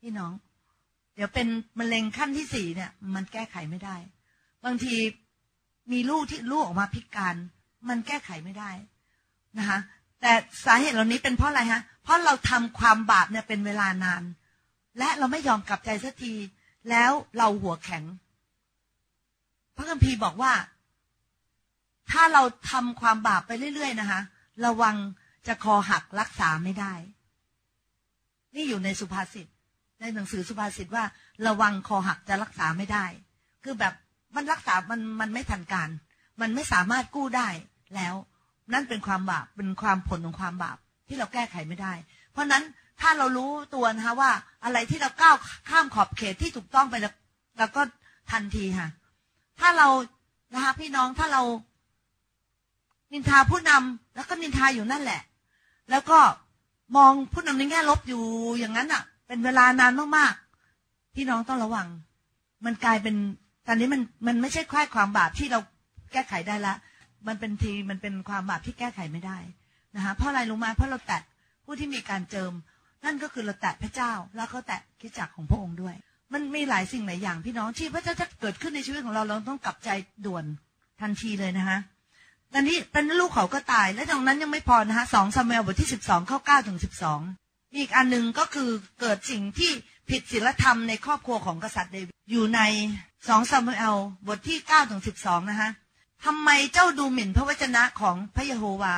[0.00, 0.32] พี่น้อง
[1.14, 1.46] เดี๋ยวเป็น
[1.78, 3.96] มะเร็งขั้นที่สี่เนี่ย มันแก้ไขไม่ได้
[4.64, 4.94] บางที
[5.92, 7.36] มีลูกที่ลูกออกมาพิการ
[7.88, 8.70] มันแก้ไขไม่ได้
[9.58, 9.78] นะคะ
[10.20, 10.32] แต่
[10.64, 14.22] สาเหตุเหล่านี้เป็นเพราะอะไรฮะ เพราะเราทำความบาปเนี่ยเป็นเวลานาน
[14.98, 16.34] และเราไม่ยอมกลับใจสักที
[16.90, 18.04] แล้วเราหัวแข็ง
[19.76, 20.52] พระคัมภีร์บอกว่า
[22.10, 24.20] ถ้าเราทำความบาปไปเรื่อย ๆ นะคะ
[24.66, 24.96] ระวัง
[25.46, 26.92] จะคอหักรักษาไม่ได้
[28.54, 29.46] นี่อยู่ในสุภาษิต
[30.00, 31.04] ในหนังสือสุภาษิตว่า
[31.46, 33.04] ระวังคอหักจะรักษาไม่ได้
[33.64, 33.94] คือแบบ
[34.34, 35.88] มันรักษา มันมันไม่ทันการ
[36.40, 37.48] มันไม่สามารถกู้ได้
[37.96, 38.14] แล้ว
[38.72, 40.76] นั่นเป็นความบาป เป็นความผลของความบาป
[41.08, 41.92] ที่เราแก้ไขไม่ได้
[42.32, 42.64] เพราะนั้น
[43.00, 44.30] ถ้าเรารู้ตัวนะคะว่า
[44.64, 45.36] อะไรที่เราก้าว
[45.68, 47.14] ข้ามขอบเขตที่ถูกต้องไปแล้ว
[47.58, 47.82] เราก็
[48.32, 48.88] ทันทีค่ะ
[49.60, 49.88] ถ้าเรา
[50.54, 51.42] นะคะพี่น้องถ้าเรา
[53.14, 55.20] นินทาผู้นำแล้วก็นินทาอยู่นั่นแหละ
[55.90, 56.18] แล้วก็
[56.96, 58.22] มองผู้นำในแง่ลบอยู่
[58.58, 61.88] อย่างนั้นอะ เป็นเวลานานมากๆพี่น้องต้องระวัง
[62.64, 63.14] มันกลายเป็น
[63.66, 65.60] ตอนนี้มันมันไม่ใช่ค่ความบาปที่เรา
[66.12, 66.74] แก้ไขได้ละ
[67.26, 69.38] มันเป็นทีมันเป็นความบาปที่แก้ไขไม่ได้
[69.96, 71.22] นะคะเพราะอะไรรู้ไหมเพราะเราแตะ
[71.64, 72.52] ผู้ที่มีการเจิม
[73.04, 75.94] นั่นก็คือเราแตะพระเจ้า แล้วก็แตะคิดจักของพระองค์ด้วย
[76.32, 79.90] มันมีหลายสิ่งหลายอย่างพี่น้องที่พระเจ้าจะเกิดขึ้นในชีวิตของเราเราต้องกลับใจ
[80.26, 80.44] ด่วน
[81.00, 81.78] ทันทีเลยนะคะ
[82.56, 87.20] ตอนนี้เป็นลูกเขาก็ตาย และตรงนั้นยังไม่พอนะคะสองซามูเอลบทที่สิบสองข้อเก้าถึงสิบสอง
[87.76, 89.70] อีกอันหนึ่งก็คือเกิดสิ่งที่
[90.10, 92.60] ผิดศีลธรรมในครอบครัวของกษัตริย์เดวิดอยู่ใน
[93.28, 93.96] สองซามูเอล
[94.28, 95.70] บทที่เก้าถึงสิบสองนะคะ
[96.24, 98.94] ทำไมเจ้าดูหมิ่นพระวจนะของพระเยโฮวา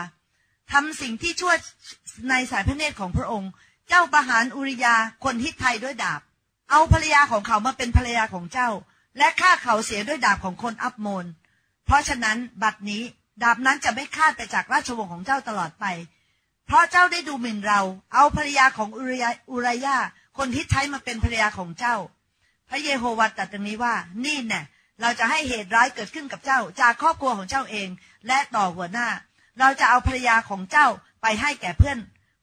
[0.73, 1.53] ทำสิ่งที่ชั่ว
[2.31, 3.51] ในสายพระเนตรของพระองค์
[3.89, 4.95] เจ้าประหารอุริยา
[5.25, 6.21] คนฮิตไทยด้วยดาบ
[6.71, 8.69] เอาภรรยาของเขามาเป็นภรรยาของเจ้า
[9.19, 11.25] และฆ่าเขาเสียด้วยดาบของคนอับโมน
[11.85, 13.03] เพราะฉะนั้นบัดนี้
[13.43, 15.87] ดาบนั้นจะไม่คาดไปจากราชวงศ์ของเจ้าตลอดไป
[16.67, 17.81] เพราะเจ้าได้ดูหมิ่นเรา
[18.15, 19.97] เอาภรรยาของอุรยาอุรยา
[20.39, 21.97] คนที่ใช้มาเป็นภรรยาของเจ้า
[22.69, 24.63] พระเยโฮวาตรัสตรงนี้ว่า นี่แน่
[25.01, 27.89] เราจะให้เหตุร้ายเกิดขึ้นกับเจ้า จากครอบครัวของเจ้าเอง
[28.27, 29.09] และต่อหัวหน้า
[29.59, 30.87] เราจะเอาภรรยาของเจ้า
[31.23, 31.99] ไปให้แก่เพื่อน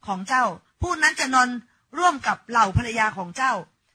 [0.07, 0.43] ของเจ้า
[0.81, 1.49] ผู้นั้นจะนอน
[1.97, 3.53] ร่วมกับเหล่าภรรยาของเจ้า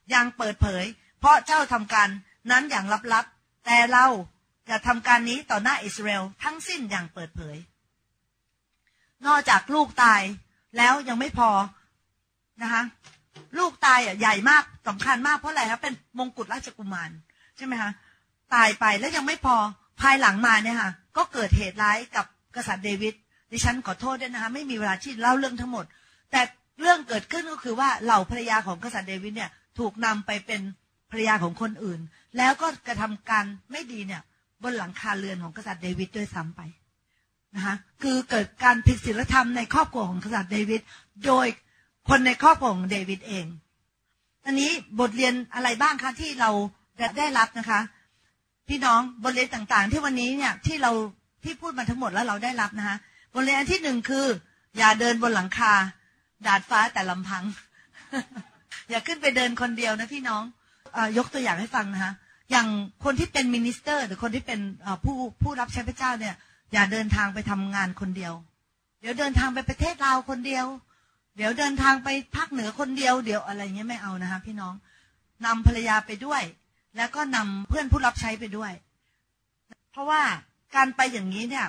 [0.09, 0.85] อย่างเปิดเผย
[1.19, 2.09] เพราะเจ้าทำการ
[2.51, 4.05] นั้นอย่างลับๆ แต่เรา
[4.69, 7.57] จะทำการนี้ต่อหน้าอิสราเอลทั้งสิ้นอย่างเปิดเผย
[9.25, 10.21] นอกจากลูกตาย
[10.77, 11.49] แล้วยังไม่พอ
[12.61, 12.83] นะคะ
[13.57, 17.09] ลูกตายอะใหญ่มากสำคัญมากเพราะอะไรครับเป็นมงกุฎราชกุมาร
[17.57, 17.91] ใช่ไหมคะ
[18.55, 19.55] ตายไปแล้วยังไม่พอ
[20.01, 23.15] ภายหลังมาเนี่ยค่ะก็เกิดเหตุร้ายกับกษัตริย์เดวิด
[23.51, 25.85] ดิฉันขอโทษด้วยนะคะไม่มีเวลาที่เล่าเรื่องทั้งหมด
[26.31, 26.41] แต่
[26.81, 30.61] เรื่องเกิดขึ้นก็คือว่าเหล่าภรรยาของกษัตริย์เดวิดเนี่ยถูกนำไปเป็น
[31.11, 31.99] ภรรยาของคนอื่น
[32.37, 34.21] แล้วก็กระทำการไม่ดีเนี่ย
[34.63, 36.61] บนหลังคาเรือนของกษัตริย์เดวิดด้วยซ้ำไป
[37.55, 40.81] นะคะคือเกิดการผิดศีลธรรมในครอบครัวของกษัตริย์เดวิด
[41.25, 41.47] โดย
[42.09, 43.45] คนในครอบครัวของเดวิดเอง
[44.45, 46.51] อันนี้บทเรียนอะไรบ้างคะที่เรา
[47.17, 47.79] ได้รับนะคะ
[48.69, 50.91] พี่น้องบทเรียนต่างๆ ที่วันนี้เนี่ยที่เรา
[51.43, 52.97] ที่พูดมาทั้งหมดแล้วเราได้รับนะคะ
[53.33, 54.25] บทเรียนอันที่หนึ่งคือ
[54.77, 55.73] อย่าเดินบนหลังคา
[56.47, 57.43] ดาดฟ้าแต่ลำพัง
[58.89, 60.43] อย่าขึ้นไปเดินคนเดียวนะพี่น้อง
[60.97, 62.13] ยกตัวอย่างให้ฟังนะคะ
[62.51, 62.67] อย่าง
[63.03, 64.59] คนที่เป็น minister หรือคนที่เป็น
[65.03, 66.35] ผู้ผู้รับใช้พระเจ้าเนี่ย
[66.73, 68.33] อย่าเดินทางไปทำงานคนเดียว
[69.01, 70.65] เดี๋ยวเดินทางไปประเทศลาวคนเดียว
[71.37, 74.73] เดี๋ยวเดินทางไปภาคเหนือคนเดียวเดี๋ยวอะไรเงี้ยไม่เอานะคะพี่น้อง
[75.45, 76.43] นำภรรยาไปด้วย
[76.97, 78.71] แล้วก็นำเพื่อนผู้รับใช้ไปด้วย
[79.91, 80.21] เพราะว่า
[80.75, 81.67] การไปอย่างนี้เนี่ย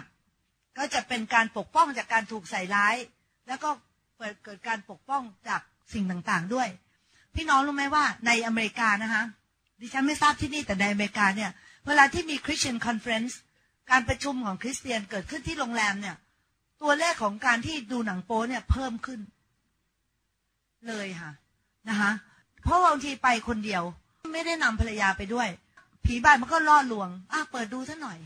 [0.79, 2.97] ก็จะเป็นการปกป้องจากการถูกใส่ร้าย
[3.49, 3.71] แล้วก็
[4.17, 5.61] เปิดเกิดการปกป้องจาก
[5.93, 6.69] สิ่งต่างๆด้วย
[7.35, 9.23] พี่น้องรู้ไหมว่าในอเมริกานะคะ
[9.81, 11.51] ดิฉันไม่ทราบที่นี่แต่ในอเมริกาเนี่ย
[11.87, 13.33] เวลาที่มี Christian Conference
[13.91, 16.17] การประชุมของคริสเตียนเกิดขึ้นที่โรงแรมเนี่ย
[16.83, 19.21] ตัวเลขของการที่ดูหนังโป๊เนี่ยเพิ่มขึ้น
[20.89, 21.31] เลยค่ะ
[21.89, 22.11] นะคะ
[22.63, 23.83] เพราะบางทีไปคนเดียว
[24.33, 25.49] ไม่ได้นำภรรยาไปด้วย
[26.05, 28.19] ผีบ้านมันก็ล่อลวงอะเปิดดูซะหน่อย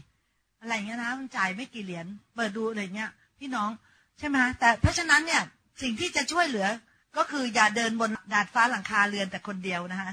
[0.61, 3.71] อะไรเงี้ยนะมันจ่ายไม่กี่เหรียญเปิดดูอะไรเงี้ย พี่น้อง
[4.19, 5.43] ใช่ไหมแต่เพราะฉะนั้นเนี่ย
[5.83, 6.69] สิ่งที่จะช่วยเหลือ
[7.17, 10.11] ก็คืออย่าเดินบนดาดฟ้าหลังคาเรือนแต่คนเดียวนะคะ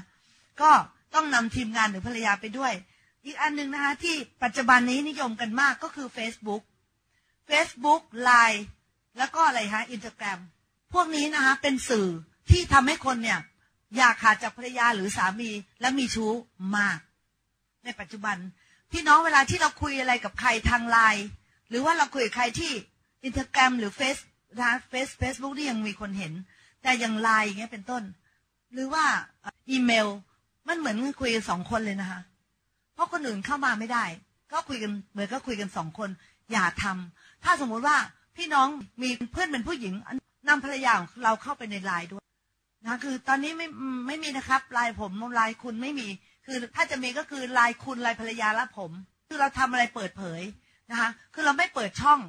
[0.60, 0.70] ก็
[1.14, 2.72] ต้องนำทีมงานหรือภรรยาไปด้วย
[3.24, 6.62] อีกอันหนึ่งนะคะที่ปัจจุบันนี้นิยมกันมากก็คือ Facebook
[7.48, 8.60] Facebook Line
[9.18, 10.40] แล้วก็อะไรฮะอินสตาแกรม
[10.92, 12.08] พวกนี้นะคะเป็นสื่อ
[12.50, 13.40] ที่ทำให้คนเนี่ย
[13.96, 15.50] หย่าขาดจากภรรยาหรือสามี
[15.80, 16.32] และมีชู้
[16.76, 16.98] มาก
[17.84, 18.36] ในปัจจุบัน
[18.92, 21.26] พี่น้องเวลาที่เราคุยอะไรกับใครทางไลน์
[21.68, 22.72] หรือว่าเราคุยกับใครที่
[23.24, 24.16] อินสตาแกรมหรือเฟซ
[24.60, 26.32] นะเฟซเฟซบุ๊กนี่ยังมีคนเห็น
[26.82, 28.02] แต่อย่างไลน์อย่างเงี้ยเป็นต้น
[28.72, 29.04] หรือว่า
[29.70, 30.08] อีเมล
[30.68, 32.20] มันเหมือนคุยกันสองคนเลยนะคะ
[32.94, 34.04] เพราะคนอื่นเข้ามาไม่ได้
[34.52, 36.10] ก็คุยกันเหมือนก็คุยกันสองคน
[36.52, 37.96] อย่าทำถ้าสมมุติว่า
[38.36, 38.68] พี่น้อง
[39.02, 39.94] มีเพื่อนเป็นผู้หญิง
[40.48, 42.24] นำภรรยาของเราเข้าไปในไลน์ด้วย
[42.86, 43.66] นะคือตอนนี้ไม่
[44.06, 46.08] ไม่มีนะครับไลน์ผมไลน์คุณไม่มี
[46.46, 48.90] คือถ้าจะมีก็คือไลน์คุณไลน์ภรรยาและผม
[49.28, 50.42] คือเราทำอะไรเปิดเผย
[50.90, 52.20] นะคะ คือเราไม่เปิดช่อง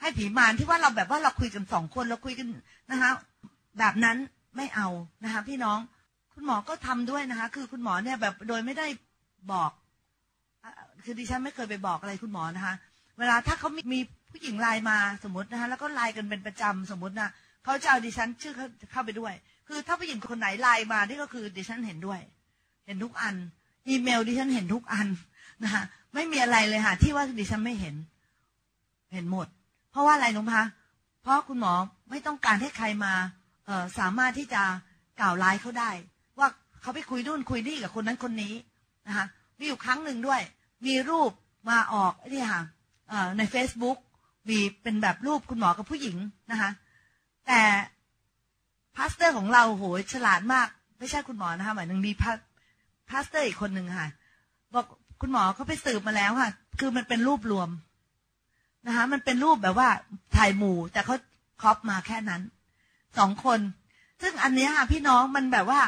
[0.00, 2.48] ให้ผีมารที่ว่าเราแบบว่าเราคุยกันสองคนเราคุยกัน
[2.90, 3.10] นะคะ
[3.78, 4.16] แบบนั้น
[4.56, 4.88] ไม่เอา
[5.24, 5.78] นะคะ พี่น้อง
[6.40, 8.86] คุณหมอก็ทำด้วยนะคะ คือคุณหมอเนี่ยแบบโดยไม่ได้
[9.52, 9.70] บอก
[11.04, 12.74] คือดิฉันไม่เคยไปบอกอะไรคุณหมอนะคะ
[13.18, 17.30] เวลาถ้าเขามีผู้หญิงไลน์มาสมมตินะคะแล้วก็ไลน์กันเป็นประจำสมมตินะ
[17.64, 18.54] เขาจะเอาดิฉันชื่อ
[18.92, 19.34] เข้าไปด้วย
[19.68, 22.20] คือถ้าผู้หญิงคนไหนไลน์มานี่ก็คือดิฉันเห็นด้วย
[22.86, 23.34] เห็นทุกอัน
[23.88, 25.08] อีเมลดิฉันเห็นทุกอัน
[25.62, 25.82] นะคะ
[26.14, 27.94] ไม่มีอะไรเลยค่ะที่ว่าดิฉันไม่เห็น
[29.12, 29.46] เห็นหมด
[29.90, 30.64] เพราะว่าอะไรนุ้คะ
[31.22, 31.72] เพราะคุณหมอ
[32.10, 33.14] ไม่ต้องการให้ใครมา
[33.66, 34.62] เออสามารถที่จะ
[35.20, 35.90] กล่าวร้ายเขาได้
[36.80, 38.54] เขาไปคุยนู่นคุยนี่กับคนนั้นคนนี้
[39.06, 39.26] นะคะ
[39.58, 40.40] มีอยู่ครั้งหนึ่งด้วย
[40.86, 41.30] มีรูป
[41.70, 42.62] มาออกนี่ค่ะ
[43.38, 43.98] ใน Facebook
[44.48, 46.16] มีเป็นแบบรูปคุณหมอกับผู้หญิง
[46.50, 46.70] นะคะ
[47.46, 47.60] แต่
[48.96, 50.68] pastor ของเราโหยฉลาดมาก
[50.98, 52.32] ไม่ใช่คุณหมอนะคะหมายถึงมีพา
[53.10, 54.08] pastor อีกคนหนึ่งค่ะ
[54.74, 54.86] บอก
[55.20, 56.50] คุณหมอเขาไปสืบมาแล้วค่ะ
[56.80, 57.68] คือมันเป็นรูปรวม
[58.86, 59.88] นะคะมันเป็นรูปแบบว่า
[60.36, 61.16] ถ่ายหมู่ แต่เขา
[61.60, 62.42] crop มาแค่นั้น
[63.18, 63.60] สองคน
[64.22, 65.80] ซึ่งอันนี้ค่ะพี่น้องมันแบบว่า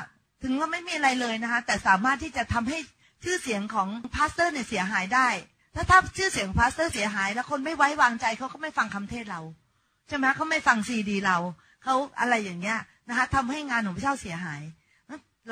[0.43, 2.78] ถึงว่าไม่มีอะไรเลยนะคะ แต่สามารถที่จะทำให้
[3.24, 5.28] ชื่อเสียงของ pastor เนี่ยเสียหายได้
[5.74, 9.40] ถ้าถ้าชื่อเสียง pastor เสียหาย แล้วคนไม่ไว้วางใจเขาก็ไม่ฟังคำเทศเรา
[10.09, 11.38] ใช่ไหมเขาไม่ฟังซีดีเรา
[11.82, 12.78] เขาอะไรอย่างเงี้ย
[13.09, 14.62] นะคะทำให้งานของพระเจ้าเสียหาย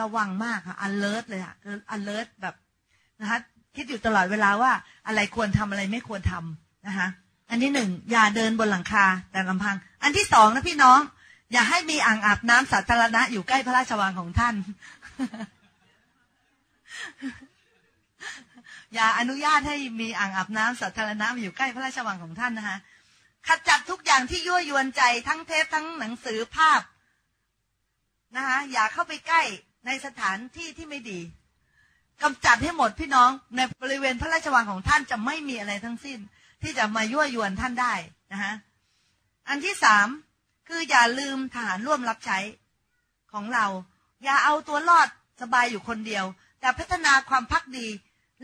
[0.01, 1.55] ระวังมากค่ะ alert เลยค่ะ
[1.97, 2.55] alert แบบ
[3.21, 3.39] นะคะ
[3.77, 4.73] คิดอยู่ตลอดเวลาว่า
[5.07, 7.09] อะไรควรทำอะไรไม่ควรทำนะคะ
[7.51, 11.01] อันที่หนึ่งอย่าเดินบนหลังคาแต่ลำพัง อันที่สองนะพี่น้อง
[11.53, 14.55] อย่าให้มีอ่างอาบน้ำสาธารณะอยู่ใกล้พระราชวังของท่าน
[18.95, 22.79] อย่าอนุญาตให้มีอ่างอาบน้ำสาธารณะมาอยู่ใกล้พระราชวังของท่านนะคะ
[23.47, 26.81] ขจัดทุกอย่างที่ยั่วยวนใจทั้งเทปทั้งหนังสือภาพ
[28.37, 29.43] นะคะอย่าเข้าไปใกล้
[29.87, 31.21] ในสถานที่ที่ไม่ดี
[32.23, 36.19] กำจัดให้หมดพี่น้องในบริเวณพระราชวังของท่านจะไม่มีอะไรทั้งสิ้น
[36.63, 37.95] ที่จะมายั่วยวนท่านได้
[38.33, 38.53] นะคะ
[39.49, 40.09] อันที่สาม
[40.73, 42.39] คืออย่าลืมทหารร่วมรับใช้
[43.33, 43.67] ของเรา
[44.25, 45.09] อย่าเอาตัวรอด
[45.43, 46.25] สบายอยู่คนเดียว
[46.61, 47.87] แต่พัฒนาความพักดี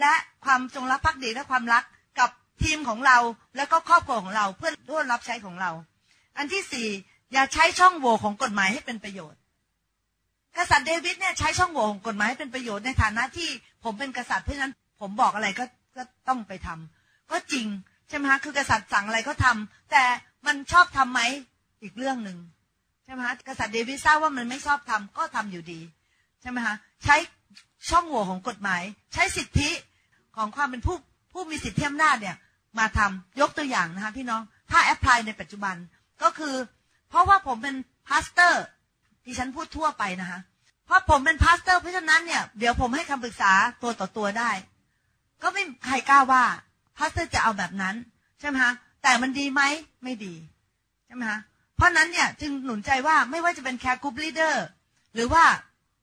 [0.01, 0.12] และ
[0.45, 1.85] ความจงรักภักดีและความรัก
[2.18, 2.31] กับ
[2.62, 3.18] ทีมของเรา
[3.57, 5.70] แล้วก็ครอบครัวของเราเพื่อร่วมรับใช้ของเรา
[6.37, 6.89] อันที่สี่
[7.33, 9.41] อย่าใช้ช่องโหว่ของกฎหมายให้เป็นประโยชน์
[10.57, 13.49] กษัตริย์เดวิดเนี่ยใช้ช่องโหว่ของกฎหมายให้เป็นประโยชน์ในฐานะที่
[13.85, 15.64] ผมเป็นกษัตริย์เพราะฉะนั้นผมบอกอะไรก็
[15.97, 17.66] ก็ต้องไปทำก็จริง
[18.09, 20.05] ใช่ไหมฮะคือกษัตริย์สั่งอะไรก็ทำแต่
[20.47, 21.20] มันชอบทํำไหม
[21.87, 22.39] อีกเรื่องหนึ่ง
[23.05, 25.80] ใช่ไหมฮะกษัตริย์เดวิดทราบว่ามันไม่ชอบทำก็ทำอยู่ดี
[26.41, 27.16] ใช่ไหมฮะใช้
[27.91, 28.82] ช่องโหว่ของกฎหมาย
[29.14, 29.70] ใช้สิทธิ
[30.37, 30.97] ของความเป็นผู้
[31.32, 32.37] ผู้มีสิทธิอำนาจเนี่ย
[32.78, 35.76] มาทำยกตัวอย่างนะคะพี่น้องถ้าแอพพลายในปัจจุบัน
[36.22, 36.55] ก็คือ
[37.09, 37.76] เพราะว่าผมเป็น
[38.09, 40.41] pastor ดิฉันพูดทั่วไปนะคะ
[40.87, 44.51] เพราะผมเป็น pastor เพราะฉะนั้นเนี่ยเดี๋ยวผมให้คำปรึกษาตัวต่อตัวได้
[45.43, 46.45] ก็ไม่มีใครกล้าว่า
[46.97, 47.95] pastor จะเอาแบบนั้น
[48.41, 48.72] ใช่ไหมคะ
[49.03, 49.62] แต่มันดีไหม
[50.05, 50.34] ไม่ดี
[51.07, 51.41] ใช่ไหมคะ
[51.77, 54.64] เพราะนั้นเนี่ยจึงหนุนใจว่าไม่ว่าจะเป็น care group leader
[55.14, 55.45] หรือว่า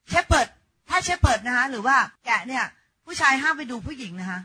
[0.10, 0.48] shepherd
[0.90, 1.96] ถ้า shepherd นะคะหรือว่า
[2.26, 2.64] แกะเนี่ย
[3.06, 4.40] ผู้ชายห้ามไปดูผู้หญิงนะคะ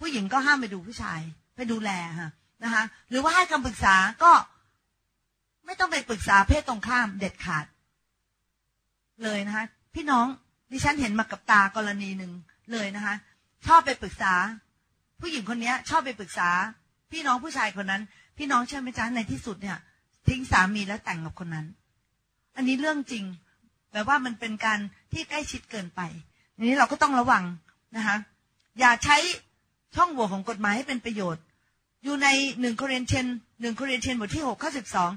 [0.00, 1.20] ผู้หญิงก็ห้ามไปดูผู้ชาย
[1.56, 2.30] ไปดูแลค่ะ
[2.64, 4.32] นะคะหรือว่าให้คำปรึกษาก็
[5.66, 7.66] ไม่ต้องไปปรึกษาเพศตรงข้ามเด็ดขาด
[9.22, 9.64] เลยนะคะ
[9.94, 10.26] พี่น้อง
[10.72, 12.32] ดิฉันเห็นมากับตากรณีหนึ่ง
[12.72, 13.14] เลยนะคะ
[13.66, 14.34] ชอบไปปรึกษา
[15.20, 16.48] ผู้หญิงคนนี้ชอบไปปรึกษา
[17.12, 18.02] พี่น้องผู้ชายคนนั้น
[18.38, 19.78] พี่น้องเชื่อไหมจ๊ะในที่สุดเนี่ย
[20.28, 21.66] ทิ้งสามีแล้วแต่งกับคนนั้น
[22.56, 23.24] อันนี้เรื่องจริง
[23.92, 24.78] แบบว่ามันเป็นการ
[25.12, 26.00] ที่ใกล้ชิดเกินไป
[26.56, 27.44] อันนี้เราก็ต้องระวัง
[27.96, 28.16] นะคะ
[28.78, 29.16] อย่าใช้
[29.96, 31.42] ช่องโหว่ของกฎหมายให้เป็นประโยชน์
[32.04, 32.28] อยู่ใน
[32.60, 33.26] หนึ่งโคเรนเชน
[33.60, 35.10] หนึ่งโคเรนเชนบทที่หกข้อสิบสอง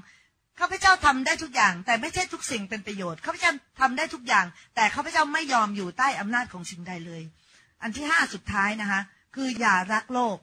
[0.58, 7.22] ข้าพเจ้าทำได้ทุกอย่าง แต่ไม่ใช่ทุกสิ่งเป็นประโยชน์ข้าพเจ้าทำได้ทุกอย่าง แต่ข้าพเจ้าไม่ยอมอยู่ใต้อำนาจของสิ่งใดเลย
[7.82, 9.00] อันที่ห้าสุดท้ายนะคะ
[9.34, 10.36] คืออย่ารักโลก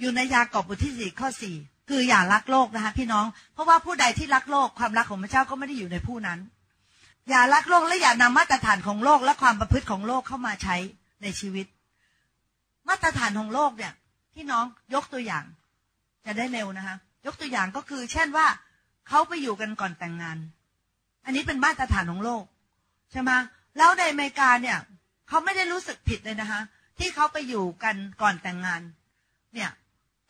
[0.00, 1.56] อยู่ในยากอบบทที่สี่ข้อสี่
[1.88, 6.38] คืออย่ารักโลกนะคะพี่น้อง เพราะว่าผู้ใดที่รักโลกความรักของพระเจ้าก็ไม่ได้อยู่ในผู้นั้น
[7.28, 10.76] อย่ารักโลกและอย่านำมาตรฐานของโลกและความประพฤติของโลกเข้ามาใช้
[11.22, 11.66] ในชีวิต
[12.88, 13.92] มาตรฐานของโลกเนี่ย
[14.34, 14.64] พี่น้อง
[14.94, 15.44] ยกตัวอย่าง
[16.26, 18.46] จะได้เร็วนะคะยกตัวอย่างก็คือ เช่นว่า
[19.08, 20.38] เขาไปอยู่กันก่อนแต่งงาน
[21.24, 22.44] อันนี้เป็นมาตรฐานของโลก
[23.12, 23.30] ใช่ไหม
[23.78, 24.78] แล้วในอเมริกาเนี่ย
[25.28, 26.60] เขาไม่ได้รู้สึกผิดเลยนะคะ
[26.98, 28.80] ที่เขาไปอยู่กันก่อนแต่งงาน
[29.54, 29.70] เนี่ย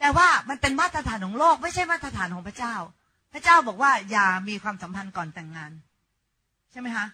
[0.04, 2.74] แต่ว่ามันเป็นมาตรฐานของโลก ไม่ใช่มาตรฐานของพระเจ้า
[3.32, 5.72] พระเจ้าบอกว่าอย่ามีความสัมพันธ์ก่อนแต่งงาน
[6.70, 7.06] ใช่ไหมคะ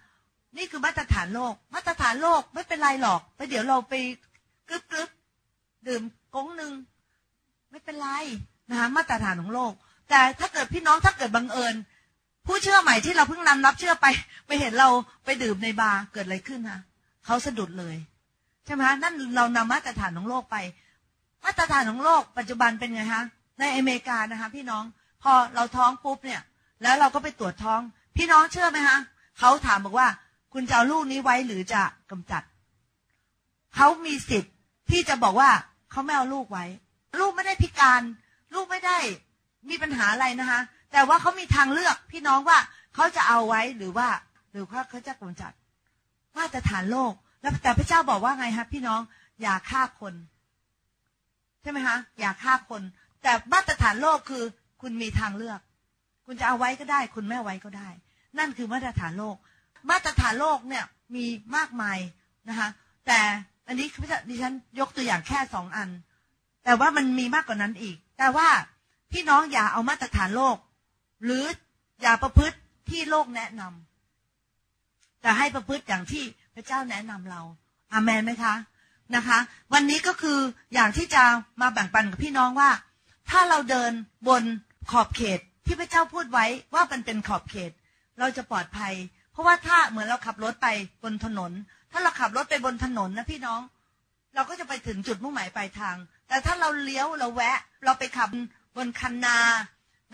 [0.56, 3.94] นี่คือมาตรฐานโลก มาตรฐานโลกไม่เป็นไรหรอกไปเดี๋ยวเราไป
[4.68, 5.10] กรึบกรึบ
[5.88, 6.02] ดื่ม
[6.34, 6.72] ก้งหนึ่ง
[7.70, 8.08] ไม่เป็นไร
[8.70, 9.72] นะคะมาตรฐานของโลก
[10.10, 11.74] แต่ถ้าเกิดพี่น้องถ้าเกิดบังเอิญ
[12.46, 14.06] ผู้เชื่อใหม่ที่เราเพิ่งนำรับเชื่อไป
[14.46, 14.88] ไปเห็นเรา
[15.24, 16.80] ไปดื่มในบาร์เกิดอะไรขึ้นคะ
[17.26, 17.96] เขาสะดุดเลย
[18.64, 20.58] ใช่ไหมคะนั่นเรานำมาตรฐานของโลกไป
[21.44, 23.24] มาตรฐานของโลกปัจจุบันเป็นไงคะ
[23.60, 24.84] ในอเมริกานะคะ พี่น้อง
[25.22, 26.40] พอเราท้องปุ๊บเนี่ย
[26.82, 27.80] แล้วเราก็ไปตรวจท้อง
[28.16, 28.98] พี่น้องเชื่อไหมคะ
[29.38, 30.08] เขาถามบอกว่า
[30.52, 32.42] คุณจะเอาลูกนี้ไว้หรือจะกำจัด
[33.76, 34.54] เขามีสิทธิ์
[34.90, 35.50] ที่จะบอกว่า
[35.90, 36.64] เขาไม่เอาลูกไว้
[37.18, 38.02] ลูกไม่ได้พิการ
[38.54, 38.98] ลูกไม่ได้
[39.68, 40.60] มีปัญหาอะไรนะคะ
[40.92, 42.58] แต่ว่าเขามีทางเลือกพี่น้องว่า
[42.94, 44.08] เขาจะเอาไว้หรือว่า
[44.52, 45.52] หรือว่าเขาจะกำจัด
[46.36, 49.00] มาตรฐานโลก แล้วแต่พระเจ้าบอกว่าไงคะพี่น้อง
[49.42, 50.14] อย่าฆ่าคน
[51.62, 52.82] ใช่ไหมคะอย่าฆ่าคน
[53.22, 54.44] แต่มาตรฐานโลกคือ
[54.82, 55.60] คุณมีทางเลือก
[56.26, 57.88] คุณจะเอาไว้ก็ได้ คุณไม่ไว้ก็ได้
[58.38, 59.36] นั่นคือมาตรฐานโลก
[59.90, 60.84] มาตรฐานโลกเนี่ย
[61.14, 61.24] มี
[61.56, 61.98] มากมาย
[62.48, 62.68] นะคะ
[63.06, 63.20] แต่
[63.66, 63.86] อันนี้
[64.28, 65.88] ดิฉันยกตัวอย่างแค่สองอัน
[66.64, 68.48] แต่ว่ามันมีมากกว่านั้นอีก แต่ว่า
[69.12, 70.56] พี่น้องอย่าเอามาตรฐานโลก
[71.24, 71.44] หรือ
[72.02, 72.56] อย่าประพฤติ
[72.90, 77.42] ที่โลกแนะนำแต่ให้ประพฤติอย่างที่พระเจ้าแนะนำเรา
[77.92, 78.54] อามันไหมคะ
[79.16, 79.38] นะคะ
[79.72, 80.38] วันนี้ก็คือ
[80.74, 81.22] อย่างที่จะ
[81.60, 82.70] มาแบ่งปันกับพี่น้องว่า
[83.30, 83.92] ถ้าเราเดิน
[84.28, 84.42] บน
[84.90, 87.70] ขอบเขตที่พระเจ้าพูดไว้ว่ามันเป็นขอบเขต
[88.18, 88.94] เราจะปลอดภัย
[89.32, 90.68] เพราะว่าถ้าเหมือนเราขับรถไป
[91.04, 91.52] บนถนน
[91.92, 93.60] ถ้าเราขับรถไปบนถนนนะพี่น้อง
[94.34, 95.96] เราก็จะไปถึงจุดมุ่งหมายปลายทาง
[96.28, 98.28] แต่ถ้าเราเลี้ยวเราแวะ เราไปขับ
[98.76, 99.38] บนคันนา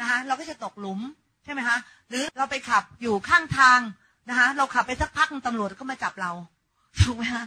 [0.01, 1.01] นะคะเราก็จะตกหลุม
[1.45, 1.79] ใช่ไหมคะ
[2.09, 3.81] หรือเราไปขับอยู่ข้างทาง
[4.29, 6.33] นะคะเราขับไปสักพักตำรวจก็มาจับเรา
[7.01, 7.45] ถูกไหมคะ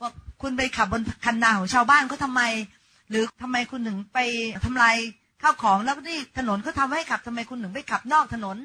[0.00, 0.10] ว่า
[0.42, 2.42] คุณไปขับบนคันนาของชาวบ้านเขาทาไม
[3.10, 4.18] หรือทำไมคุณถึงไป
[4.64, 4.96] ทำลาย
[5.42, 8.56] ข้าวของแล้วนี่ถนนเขาทาให้ขับทำไมคุณถึงไปขับนอกถนน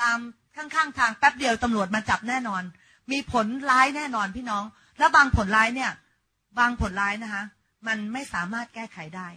[0.00, 0.18] ตาม
[0.56, 2.62] ข้างๆทางแป๊บเดียวตำรวจมาจับแน่นอน
[3.12, 4.64] มีผลร้ายแน่นอนพี่น้อง
[4.98, 5.90] แล้วบางผลร้ายเนี่ย
[6.58, 7.44] บางผลร้ายนะคะ
[7.86, 9.28] มันไม่สามารถแก้ไขได้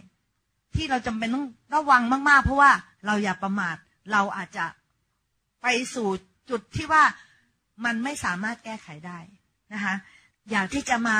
[0.74, 2.70] ที่เราจำเป็นต้องระวังมากๆ เพราะว่า
[3.06, 3.76] เราอย่าประมาท
[4.12, 4.66] เราอาจจะ
[5.62, 6.08] ไปสู่
[6.50, 7.02] จุดที่ว่า
[7.84, 9.18] มันไม่สามารถแก้ไขได้
[9.72, 9.94] นะคะ
[10.50, 11.18] อยากที่จะมา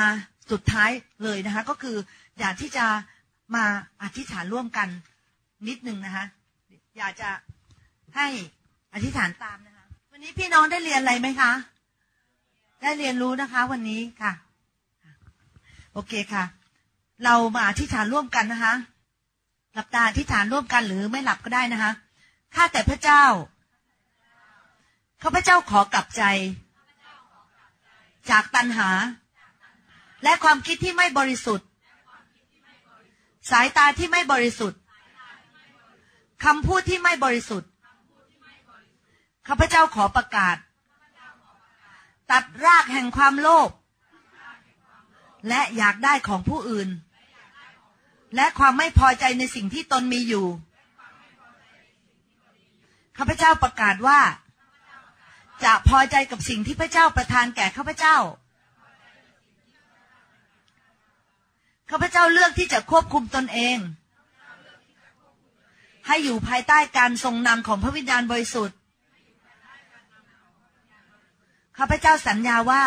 [0.51, 0.89] สุดท้าย
[1.23, 1.97] เลยนะคะ ก็คือ
[2.39, 2.85] อยากที่จะ
[3.55, 3.63] มา
[4.03, 4.87] อธิษฐานร่วมกัน
[5.67, 6.25] นิดนึงนะคะ
[6.97, 7.29] อยากจะ
[8.15, 8.27] ให้
[8.93, 11.51] อธิษฐานตามนะคะ วันนี้พี่น้องได้เรียนอะไรไหมคะ
[12.81, 14.31] ได้เรียนรู้นะคะ วันนี้ค่ะ
[15.93, 16.43] โอเคค่ะ
[17.25, 18.73] เรามาอธิษฐานร่วมกันนะคะ
[19.73, 21.91] หลับตาอธิษฐานร่วมกันหรือไม่หลับก็ได้นะคะ
[22.55, 23.23] ข้าแต่พระเจ้า
[25.21, 26.23] ข้าพระเจ้าขอกลับใจ
[28.31, 28.89] จากตัณหา
[30.23, 31.67] และความคิดที่ไม่บริสุทธิ์
[33.51, 34.79] สายตาที่ไม่บริสุทธิ์
[36.43, 37.69] คำพูดที่ไม่บริสุทธิ์
[39.47, 40.57] ข้าพเจ้าขอประกาศ
[42.31, 43.69] ตัดรากแห่งความโลภ
[45.47, 46.89] และอยากได้ของผู้อื่น
[48.35, 50.47] และความไม่พอใจในสิ่งที่ตนมีอยู่
[53.17, 54.19] ข้าพเจ้าประกาศว่า
[55.63, 58.17] จะพอใจกับสิ่งที่พระเจ้าประทานแก่ข้าพเจ้า
[61.89, 63.77] ข้าพเจ้าเลือกที่จะควบคุมตนเอง
[66.07, 68.77] ให้อยู่ภายใต้การทรงนำของพระวิญญาณบริสุทธิ์
[71.77, 72.85] ข้าพเจ้าสัญญาว่า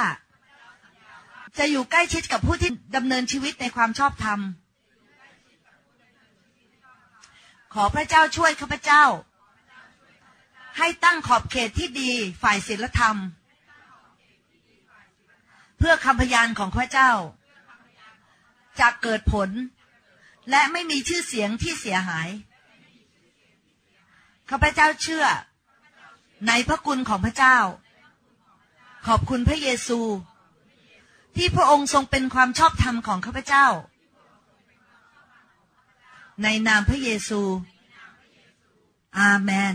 [1.59, 4.41] จะอยู่ใกล้ชิดกับผู้ที่ดำเนินชีวิตในความชอบธรรม
[7.75, 9.05] ขอพระเจ้าช่วยข้าพเจ้า
[10.79, 12.11] ให้ตั้งขอบเขตที่ดี
[12.43, 13.17] ฝ่ายศีลธรรม
[15.79, 17.11] เพื่อคำพยานของพระเจ้า
[18.81, 19.51] จะเกิดผล
[20.51, 22.29] และไม่มีชื่อเสียงที่เสียหาย
[24.51, 25.25] ข้าพเจ้าเชื่อ
[26.49, 27.59] ในพระคุณของพระเจ้า
[29.07, 30.01] ขอบคุณพระเยซู
[31.37, 33.67] ที่พระองค์ทรงเป็นความชอบธรรมของข้าพเจ้า
[36.43, 37.41] ในนามพระเยซู
[39.19, 39.75] อาเมน